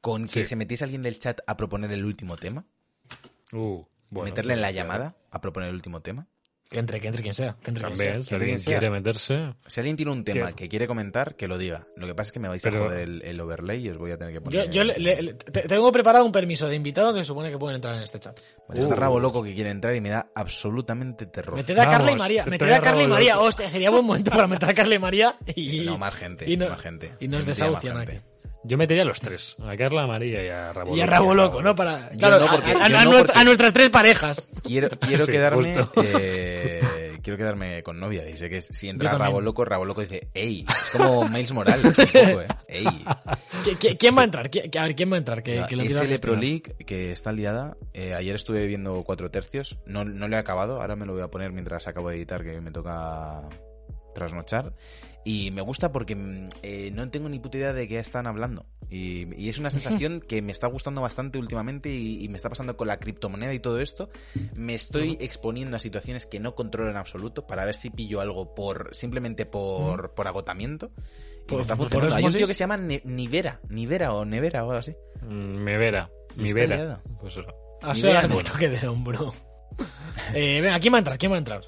[0.00, 0.46] con que Sí.
[0.48, 2.64] se metiese alguien del chat a proponer el último tema,
[3.52, 6.26] Uh, bueno, meterle en la sí, llamada a proponer el último tema.
[6.68, 7.56] Que entre, que entre quien sea.
[7.62, 8.72] Que entre quien También, si Quien alguien sea.
[8.78, 9.54] quiere meterse.
[9.68, 10.54] Si alguien tiene un tema ¿Qué?
[10.64, 11.86] que quiere comentar, que lo diga.
[11.96, 13.98] Lo que pasa es que me vais Pero- a joder el, el overlay y os
[13.98, 14.68] voy a tener que poner.
[14.70, 17.76] yo le- le- le- te- tengo preparado un permiso de invitado que supone que pueden
[17.76, 18.36] entrar en este chat.
[18.68, 18.98] Vale, está Uh.
[18.98, 21.54] Rabo Loco que quiere entrar y me da absolutamente terror.
[21.54, 22.44] Meted a Vamos, Carla y María.
[22.44, 23.38] te Meted a Carla y María.
[23.38, 25.80] Hostia, sería buen momento para meter a Carla y María y.
[25.84, 27.14] No, más gente, y no- más gente.
[27.20, 28.12] Y nos desahucian gente.
[28.16, 28.26] aquí.
[28.66, 29.54] Yo metería a los tres.
[29.64, 31.06] A Carla, a María y a Rabo Y a.
[31.06, 31.74] Rabo Loco, ¿no?
[31.74, 32.08] Para.
[32.10, 34.48] Claro, no, a- porque- a, a no, porque- a nuestras tres parejas.
[34.64, 35.76] Quiero, quiero Sí, quedarme.
[36.02, 38.28] eh, quiero quedarme con novia.
[38.28, 39.16] Y sé que si entra.
[39.16, 40.64] Rabo Loco, Rabo Loco dice, ey.
[40.68, 42.46] Es como Miles Morales, un poco, ¿eh?
[42.68, 42.84] Ey.
[42.84, 44.50] ¿Qui- qui- ¿Quién va a entrar?
[44.50, 45.42] ¿Qui- A ver, ¿quién va a entrar?
[45.42, 46.36] Que, Mira, que lo quiero SL Pro.
[46.36, 47.76] League, que está liada.
[47.94, 49.78] eh, ayer estuve viendo cuatro tercios.
[49.86, 50.80] No, no lo he acabado.
[50.80, 53.42] Ahora me lo voy a poner mientras acabo de editar, que me toca
[54.14, 54.72] trasnochar.
[55.28, 58.64] Y me gusta porque mm, eh, no tengo ni puta idea de qué están hablando.
[58.88, 62.48] Y, y es una sensación que me está gustando bastante últimamente y, y me está
[62.48, 64.08] pasando con la criptomoneda y todo esto.
[64.54, 68.54] Me estoy exponiendo a situaciones que no controlo en absoluto para ver si pillo algo
[68.54, 70.92] por simplemente por, por agotamiento.
[71.42, 72.16] Y Por- me está por- por funcionando.
[72.18, 74.94] Hay un tío que se llama Ne- Nivera, Nivera o Nevera o algo así.
[75.22, 76.08] Mm, Me verá.
[76.36, 76.76] Y Mi está vera.
[76.76, 77.02] liada.
[77.20, 77.48] Pues eso.
[77.82, 78.50] A Ni ser idea, del bueno.
[78.52, 79.34] toque de hombro.
[80.34, 81.18] Eh, venga, ¿quién va a entrar?
[81.18, 81.62] ¿Quién va a entrar?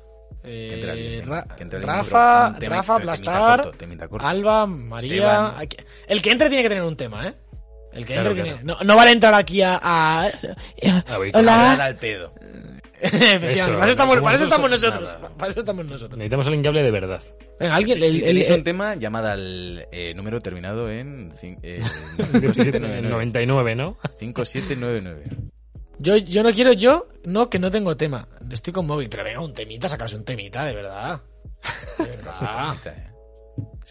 [0.51, 4.09] Eh, Que entre alguien, Ra- que entre alguien, Rafa, tema- Rafa, temita Blastar, corto, temita
[4.09, 4.27] corto.
[4.27, 5.59] Alba, María.
[5.59, 5.77] Aquí-
[6.07, 7.35] El que entre tiene que tener un tema, ¿eh?
[7.93, 8.59] El que Claro, entre tiene.
[8.65, 9.77] No, no vale entrar aquí a.
[9.83, 11.73] a- Ah, Hola.
[11.73, 12.33] Hablar al pedo.
[13.01, 15.23] Efectivamente, Eso, para eso estamos, como para eso estamos nosotros, nosotros.
[15.23, 15.37] nada.
[15.37, 16.19] Para eso estamos nosotros.
[16.19, 17.23] Necesitamos alguien que hable de verdad.
[17.61, 18.03] Venga, alguien.
[18.03, 21.85] el- Si el- tenéis el- un tema, llamad al eh, número terminado en eh, El
[22.55, 23.09] 5799.
[23.09, 23.97] 99, ¿no?
[24.19, 25.25] 5799.
[25.99, 28.29] Yo, yo no quiero, yo, no, que no tengo tema.
[28.51, 31.21] Estoy con móvil, pero venga, un temita, sacarse un temita, de verdad.
[31.99, 32.85] De verdad.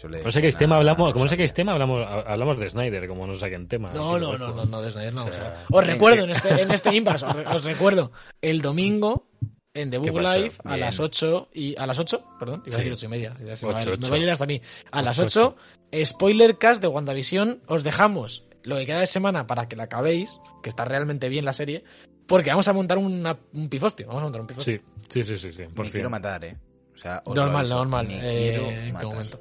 [0.08, 1.46] Le- No sé qué nada, tema hablamos, como no sé cosa.
[1.46, 3.90] qué tema hablamos, hablamos de Snyder, como no saquen tema.
[3.92, 5.26] No, no, no, no, no, de Snyder no.
[5.70, 9.26] Os recuerdo en este, en este impasse, os, re- os recuerdo el domingo
[9.74, 10.20] en The ¿Qué Book?
[10.22, 13.36] Live a las 8 y a las 8, perdón, iba a decir 8 y media,
[13.44, 14.62] ya se me va a ir hasta a mí.
[14.92, 15.56] A las Ocho,
[15.92, 19.84] 8, spoiler cast de WandaVision, os dejamos lo que queda de semana para que la
[19.84, 21.84] acabéis, que está realmente bien la serie,
[22.26, 24.80] porque vamos a montar una- un pifostio, vamos a montar un pifostio.
[25.08, 25.92] Sí, sí, sí, sí, sí, por Me fin.
[25.92, 26.56] quiero matar, eh.
[26.94, 28.20] O sea, os lo Normal, aviso, normal, Me eh,
[28.52, 29.08] quiero en matar.
[29.08, 29.40] momento.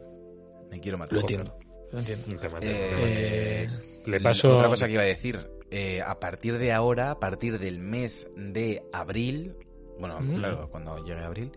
[0.69, 1.13] Me quiero matar.
[1.13, 1.57] Lo entiendo,
[1.91, 2.25] lo entiendo.
[2.39, 3.63] Te Eh, te.
[3.63, 3.69] Eh,
[4.05, 4.55] Le paso.
[4.55, 5.49] Otra cosa que iba a decir.
[5.69, 9.53] eh, a partir de ahora, a partir del mes de abril,
[9.99, 10.35] bueno, Mm.
[10.35, 11.51] claro, cuando llegue abril,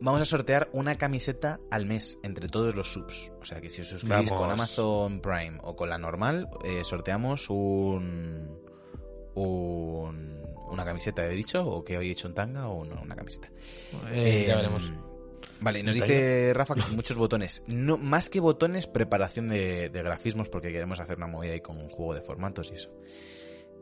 [0.00, 3.32] vamos a sortear una camiseta al mes entre todos los subs.
[3.40, 4.40] O sea que si os suscribís Vamos.
[4.44, 8.56] con Amazon Prime o con la normal, eh, sorteamos un,
[9.34, 13.16] un- una camiseta, he dicho, o que hoy he hecho un tanga o no, una
[13.16, 13.48] camiseta.
[14.12, 14.90] eh, ya Eh, veremos.
[15.62, 17.62] Vale, nos ¿Un dice Rafa que sin muchos botones.
[17.66, 21.76] No, más que botones, preparación de, de grafismos, porque queremos hacer una movida ahí con
[21.76, 22.90] un juego de formatos y eso.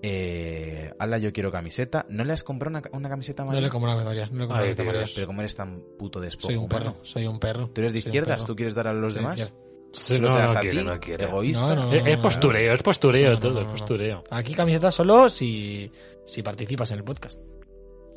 [0.03, 2.07] Eh, Ala, yo quiero camiseta.
[2.09, 3.63] ¿No le has comprado una, una camiseta No María?
[3.63, 4.27] le compro una medalla.
[4.27, 4.99] No le compro Ay, una medalla.
[4.99, 5.13] Dios.
[5.15, 6.97] Pero como eres tan puto despojo, Soy un perro.
[7.03, 7.69] Soy un perro.
[7.71, 8.45] ¿Tú eres de izquierdas?
[8.45, 9.55] ¿Tú quieres dar a los Soy demás?
[9.93, 10.85] Sí, ¿Solo no, te das no a quiere, ti?
[10.85, 11.25] no quiere.
[11.25, 11.75] ¿Egoísta?
[11.75, 13.73] No, no, Es postureo, es postureo No, no, todo, no, es no.
[13.73, 14.25] postureo.
[14.31, 15.91] Aquí camiseta solo si,
[16.27, 17.39] si participas en el podcast.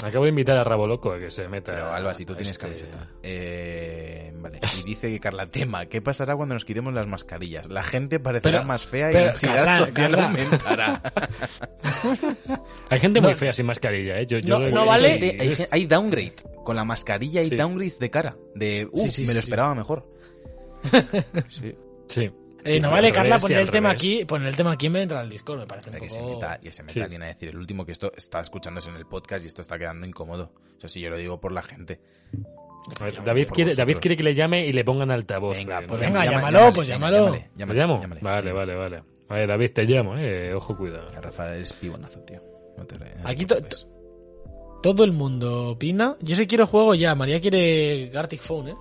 [0.04, 1.74] Acabo de invitar a Rabo Loco a que se meta.
[1.74, 3.08] Pero Alba, si tú tienes este- camiseta.
[3.22, 4.60] Eh, vale.
[4.80, 7.68] Y dice que Carla Tema, ¿qué pasará cuando nos quitemos las mascarillas?
[7.70, 10.26] La gente parecerá Pero- más fea y la ansiedad Carla, social Carla.
[10.26, 11.02] aumentará.
[12.90, 14.26] Hay gente muy No- fea sin mascarilla, ¿eh?
[14.26, 16.34] Yo, no- yo no vale- Gente- hay, downgrade.
[16.64, 17.56] Con la mascarilla hay Sí.
[17.56, 18.38] downgrades de cara.
[18.56, 19.46] De, uh, Sí, sí, me sí, lo sí.
[19.46, 20.08] esperaba mejor.
[21.50, 21.76] Sí.
[22.08, 22.22] Sí.
[22.64, 24.02] Eh, Sí, no al vale, Carla, poner el tema revés.
[24.02, 26.06] aquí, poner el tema aquí en vez de entrar al Discord, me parece un Para
[26.06, 26.34] que se poco...
[26.36, 27.02] meta, y se meta Sí.
[27.02, 29.80] alguien a decir el último que esto está escuchándose en el podcast y esto está
[29.80, 30.52] quedando incómodo.
[30.78, 32.00] O sea, si yo lo digo por la gente.
[33.00, 33.74] A ver, David, quiere.
[33.74, 35.58] David quiere que le llame y le pongan altavoz.
[35.58, 35.98] Venga, pues ¿no?
[35.98, 37.18] venga, llámalo, pues llámalo.
[37.26, 38.02] llámale, ¿Te llámale, llamo?
[38.02, 38.22] llámale.
[38.22, 39.04] Vale, vale, vale.
[39.28, 40.54] Vale, David, te llamo, eh.
[40.54, 41.10] Ojo, cuidado.
[41.20, 42.42] Rafa es pibonazo, tío.
[42.78, 43.46] No te, no te Aquí.
[44.84, 46.16] Todo el mundo opina.
[46.22, 47.14] Yo sí quiero juego ya.
[47.16, 48.76] María quiere Gartic Phone, ¿eh?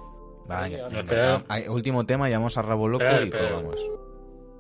[0.51, 1.45] No, espera.
[1.49, 3.81] hay- último tema, llamamos a Rabo Loco Espera, y jugamos.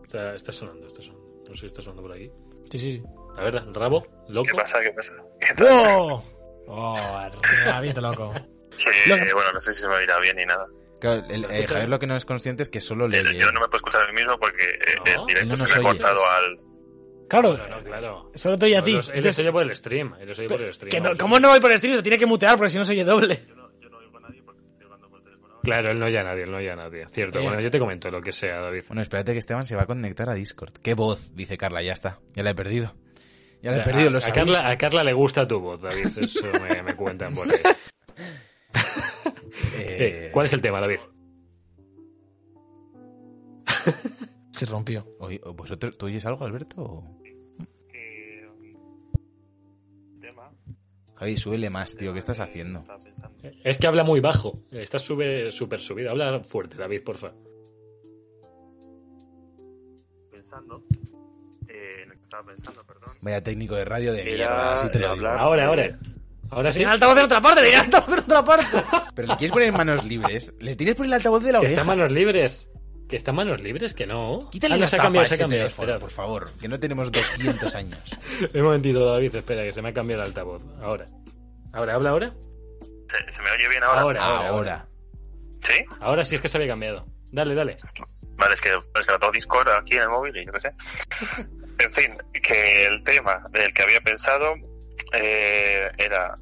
[0.04, 1.26] Está, está sonando, está sonando.
[1.48, 2.30] No sé si está sonando por aquí.
[2.70, 2.92] Sí, sí.
[2.92, 3.02] sí.
[3.36, 4.48] A ver, Rabo, loco.
[4.50, 4.80] ¿Qué pasa?
[4.80, 5.12] ¿Qué pasa?
[5.40, 5.64] ¿Qué?
[5.68, 6.22] ¡Oh!
[6.68, 6.96] ¡Oh,
[7.64, 8.32] rabito loco!
[8.76, 10.66] Sí, bueno, no sé si se me oirá bien ni nada.
[11.00, 11.66] Claro, el- eh.
[11.66, 13.76] Javier lo que no es consciente es que solo le Yo, yo no me puedo
[13.78, 16.60] escuchar a mí mismo porque eh, No, el directo no se me ha cortado al...
[17.28, 18.30] Claro, No, no, claro.
[18.34, 18.98] solo te oye a ti.
[19.14, 20.14] Él los oye por el stream.
[20.20, 20.90] Él los oye por el stream.
[20.90, 21.16] que no.
[21.16, 21.96] ¿Cómo no voy por el stream?
[21.96, 23.46] Se tiene que mutear porque si no se oye doble.
[25.62, 27.06] Claro, él no oye a nadie, él no oye a nadie.
[27.12, 27.38] Cierto.
[27.38, 27.42] Eh.
[27.42, 28.84] Bueno, yo te comento lo que sea, David.
[28.88, 30.72] Bueno, espérate que Esteban se va a conectar a Discord.
[30.82, 31.34] ¿Qué voz?
[31.34, 32.18] Dice Carla, ya está.
[32.34, 32.94] Ya la he perdido.
[33.62, 34.20] Ya la he a, perdido, lo a.
[34.32, 36.06] Carla, a Carla le gusta tu voz, David.
[36.16, 37.60] Eso me, me cuentan por ahí.
[39.74, 40.98] Eh, Eh, ¿Cuál es el tema, David?
[44.50, 45.06] Se rompió.
[45.20, 46.82] oye, ¿Vosotros, ¿Tú oyes algo, Alberto?
[46.82, 47.19] o-
[51.20, 52.12] Javi, súbele más, tío.
[52.14, 52.82] ¿Qué estás haciendo?
[53.62, 54.54] Es que habla muy bajo.
[54.70, 56.10] Está sube súper subido.
[56.10, 57.32] Habla fuerte, David, porfa.
[60.30, 60.82] Pensando,
[61.68, 63.16] eh, en lo que estaba pensando, perdón.
[63.20, 65.26] Vaya técnico de radio de mierda, así te lo de digo.
[65.28, 65.38] hablar.
[65.38, 65.98] Ahora, ahora.
[66.48, 66.78] Ahora sí.
[66.78, 68.64] Tiene altavoz en otra parte, tiene altavoz en otra parte.
[69.14, 70.54] Pero le quieres poner manos libres.
[70.58, 71.80] Le tienes por el altavoz de la Que oreja.
[71.82, 72.69] está manos libres.
[73.10, 74.48] Que está manos libres, que no.
[74.50, 75.64] Quítale Ah, no, la se ha cambiado, se ha cambiado.
[75.64, 76.00] teléfono, Esperad.
[76.00, 76.50] por favor.
[76.60, 77.98] Que no tenemos 200 años.
[78.54, 80.62] Un momentito, David, espera, que se me ha cambiado el altavoz.
[80.80, 81.06] Ahora.
[81.72, 82.32] Ahora, ¿habla ahora?
[83.08, 84.00] ¿Se, se me oye bien ahora?
[84.02, 84.48] Ahora, ahora.
[84.48, 84.86] Ahora.
[85.62, 85.74] ¿Sí?
[86.00, 87.04] Ahora sí es que se había cambiado.
[87.32, 87.78] Dale, dale.
[88.36, 90.60] Vale, es que, es que no tengo Discord aquí en el móvil y yo qué
[90.60, 90.72] sé.
[91.80, 94.52] En fin, que el tema del que había pensado
[95.14, 96.36] eh, era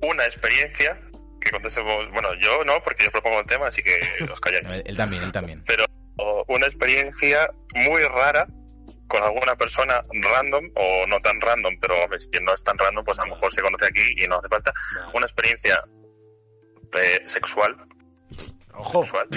[0.00, 0.98] una experiencia
[1.44, 2.10] que contestemos...
[2.10, 4.66] Bueno, yo no, porque yo propongo el tema, así que os calláis.
[4.74, 5.62] Él, él también, él también.
[6.16, 8.46] o una experiencia muy rara
[9.08, 13.04] con alguna persona random o no tan random, pero hombre, si no es tan random,
[13.04, 14.72] pues a lo mejor se conoce aquí y no hace falta.
[15.12, 15.84] Una experiencia
[16.94, 17.76] eh, sexual,
[18.72, 19.02] Ojo.
[19.04, 19.28] sexual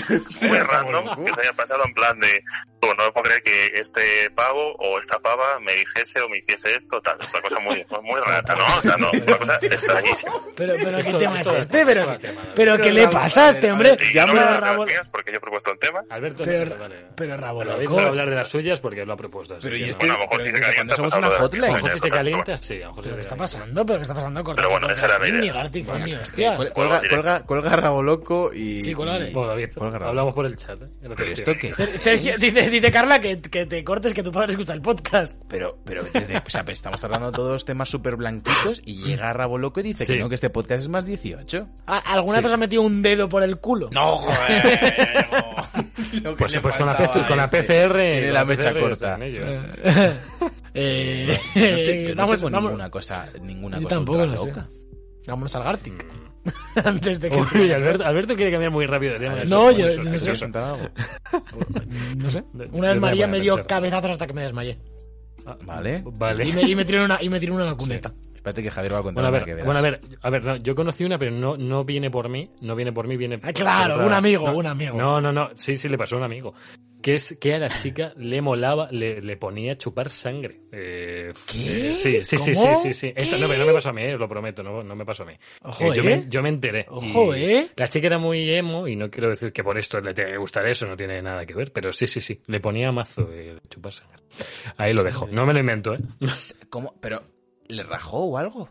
[0.42, 2.44] muy random que se haya pasado en plan de
[2.77, 6.38] "Tú, no me puedo creer que este pavo o esta pava me dijese o me
[6.38, 8.66] hiciese esto, tal, una cosa muy, muy rara, ¿no?
[8.78, 10.34] O sea, no, una cosa extrañísima.
[10.56, 11.86] Pero, pero ¿qué tema es este?
[11.86, 12.28] Pero, David.
[12.56, 13.98] pero ¿qué le Rabo, pasa a a ver, a hombre?
[14.14, 16.04] Ya no me Pero Rabo, mías porque yo he propuesto el tema.
[16.10, 16.96] Alberto, pero, no, vale.
[17.16, 18.00] pero Rabo loco.
[18.00, 19.56] a hablar de las suyas porque él lo ha propuesto.
[19.56, 19.98] así Pero y este.
[20.00, 21.74] Bueno, a lo mejor pero si se calienta, somos una de- A lo hotline.
[21.74, 22.74] mejor si se calienta, sí.
[22.76, 23.58] A lo mejor ¿Pero se qué está calienta.
[23.58, 23.86] pasando?
[23.86, 24.44] ¿Pero qué está pasando?
[24.44, 25.42] Corta, Pero bueno, esa era la idea.
[25.42, 26.70] Ni Gartic Cuel- hostias.
[26.72, 28.84] Cuelga, cuelga, cuelga Rabo Loco y.
[28.84, 30.82] Sí, Bueno, Cuelga hablamos por el chat.
[30.82, 30.86] ¿eh?
[31.02, 31.54] Es lo que ¿Pero estoy.
[31.54, 31.74] esto qué?
[31.74, 35.38] Ser- Sergio, dice, dice Carla que, que te cortes que tu padre escucha el podcast.
[35.48, 39.58] Pero, pero desde, o sea, pues estamos tratando todos temas súper blanquitos y llega Rabo
[39.58, 40.14] Loco y dice Sí.
[40.14, 41.68] que no, que este podcast es más 18.
[41.88, 42.44] ¿A- ¿Alguna Sí.
[42.44, 43.90] vez os ha metido un dedo por el culo?
[43.92, 45.28] No, joder.
[46.38, 47.64] Pues, pues con, la faltaba PC a con la este.
[47.64, 47.94] PCR.
[48.02, 49.18] Tiene la la mecha PCR corta.
[49.22, 50.20] ¿eh?
[50.74, 54.54] eh, No te- yo no vamos, tengo vamos, ninguna cosa, ninguna cosa tampoco ultra sé.
[55.28, 56.06] vámonos al Gartic.
[56.84, 57.38] Antes de que...
[57.58, 59.44] Uy, Alberto, Alberto quiere cambiar muy rápido de tema.
[59.46, 60.48] No, yo- yo no sé.
[62.16, 62.44] No sé.
[62.72, 64.78] Una vez María me dio cabezazos hasta que me desmayé.
[65.46, 66.04] Ah, Vale.
[66.06, 66.46] Vale.
[66.48, 68.14] Y me, y me tiró una, y me tiró una cuneta.
[68.36, 70.44] Espérate que Javier va a contar Bueno, a ver, que bueno, a ver, a ver,
[70.44, 73.36] no, yo conocí una, pero no, no viene por mí, no viene por mí, viene
[73.36, 74.98] Ah, por claro, otra- un amigo, no, un amigo.
[74.98, 76.54] No, no, no, sí, sí le pasó a un amigo.
[77.08, 80.60] Que es que a la chica le molaba, le, le ponía a chupar sangre.
[80.74, 81.92] Eh, ¿Qué?
[81.92, 83.14] eh, sí, sí, sí, sí, sí, sí.
[83.16, 85.28] Esto no, me pasó a mí, eh, os lo prometo, no, no me pasó a
[85.28, 85.34] mí.
[85.62, 86.86] Ojo, Eh, yo, me, yo me enteré.
[86.90, 87.70] Ojo, Y ¿eh?
[87.78, 90.38] La chica era muy emo y no quiero decir que por esto le tenga que
[90.38, 93.58] gustar eso, no tiene nada que ver, pero sí, sí, sí, le ponía mazo eh,
[93.70, 94.18] chupar sangre.
[94.76, 96.00] Ahí lo dejo, no me lo invento, ¿eh?
[96.70, 96.94] ¿Cómo?
[97.00, 97.24] ¿Pero
[97.70, 98.70] le rajó o algo?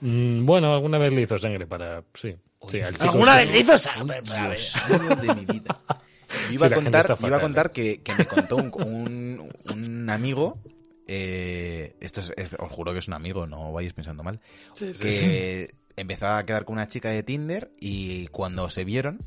[0.00, 2.02] Mm, Bueno, alguna vez le hizo sangre para.
[2.14, 2.34] Sí,
[2.66, 3.10] sí, al chico.
[3.10, 4.22] ¿Alguna sí, vez le hizo sangre?
[4.32, 4.58] A ver.
[4.88, 5.78] Dios mío de mi vida.
[6.48, 10.60] Yo iba, a contar, iba a contar que, que me contó un, un, un amigo
[11.06, 14.40] eh, esto es, es- os juro que es un amigo, no vayáis pensando mal,
[14.74, 15.00] Sí, sí.
[15.00, 19.24] que empezó a quedar con una chica de Tinder y cuando se vieron,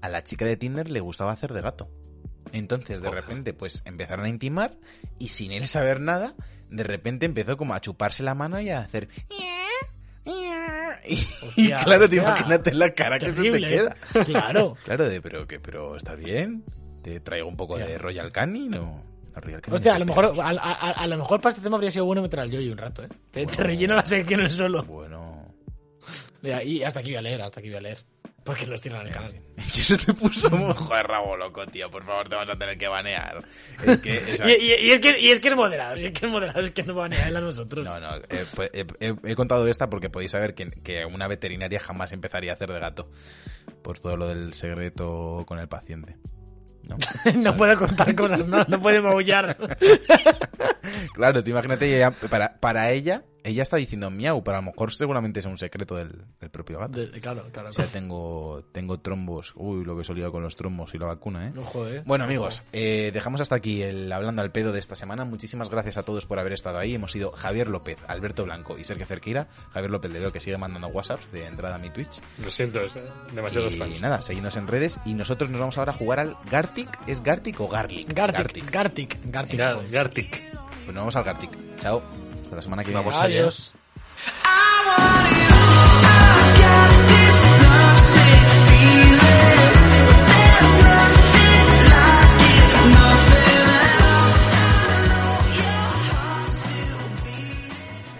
[0.00, 1.90] a la chica de Tinder le gustaba hacer de gato.
[2.52, 3.24] Entonces, de Joder.
[3.24, 4.76] repente, pues empezaron a intimar
[5.18, 6.34] y sin él saber nada,
[6.70, 9.08] de repente empezó como a chuparse la mano y a hacer...
[11.06, 13.68] Y, Hostia, claro, te imagínate la cara que se te Terrible.
[13.68, 13.96] queda.
[14.24, 14.76] Claro.
[14.84, 16.64] Claro, de, pero que, pero ¿estás bien?
[17.02, 17.86] ¿Te traigo un poco Hostia.
[17.86, 18.80] de Royal Canin o...?
[19.34, 21.62] No, Royal Canin Hostia, no a lo mejor, a, a- a lo mejor para este
[21.62, 23.08] tema habría sido bueno meter al yo un rato, ¿eh?
[23.30, 24.82] Te, te relleno la sección en solo.
[24.84, 25.54] Bueno...
[26.42, 27.98] Mira, y hasta aquí voy a leer, hasta aquí voy a leer.
[28.44, 29.40] Porque los tiran al canal.
[29.74, 30.50] Y eso te puso...
[30.74, 31.90] Joder, rabo loco, tío.
[31.90, 33.42] Por favor, te vas a tener que banear.
[33.86, 34.16] Es que...
[34.32, 36.30] esa- Y, y- y es que, y es que es moderado, y es que es
[36.32, 37.84] moderado, es que no van a él a nosotros.
[37.86, 41.26] No, no, eh, pues, he, he- he contado esta porque podéis saber que, que una
[41.26, 43.10] veterinaria jamás empezaría a hacer de gato.
[43.82, 46.16] Por todo lo del secreto con el paciente.
[46.82, 46.98] ¿No?
[47.34, 49.56] No puedo contar cosas, no, no puede maullar.
[51.14, 54.92] Claro, tú imagínate, ella- para, para ella, ella está diciendo miau, pero a lo mejor
[54.92, 56.98] seguramente es un secreto del, del propio gato.
[56.98, 57.68] De- claro, claro.
[57.68, 59.52] O sea, tengo, tengo trombos.
[59.54, 61.52] Uy, lo que solía con los trombos y la vacuna, ¿eh?
[61.54, 62.02] No joder.
[62.06, 65.24] Bueno amigos, eh, dejamos hasta aquí el hablando al pedo de esta semana.
[65.24, 66.94] Muchísimas gracias a todos por haber estado ahí.
[66.94, 69.48] Hemos sido Javier López, Alberto Blanco y Sergio Cerqueira.
[69.72, 72.20] Javier López le veo que sigue mandando WhatsApps de entrada a mi Twitch.
[72.42, 72.94] Lo siento, es,
[73.34, 74.00] demasiados y fans.
[74.00, 76.88] nada, seguidnos en redes y nosotros nos vamos ahora a jugar al Gartic.
[77.06, 78.12] ¿Es Gartic o Garlic?
[78.14, 79.60] Gartic, Gartic, Gartic.
[79.60, 80.30] Gar- Gartic.
[80.52, 81.50] Pues nos vamos al Gartic.
[81.78, 82.23] Chao.
[82.54, 83.10] Hasta la semana que viene.
[83.10, 83.74] Adiós.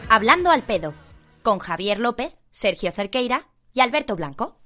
[0.09, 0.95] Hablando al pedo,
[1.43, 4.57] con Javier López, Sergio Cerqueira y Alberto Blanco.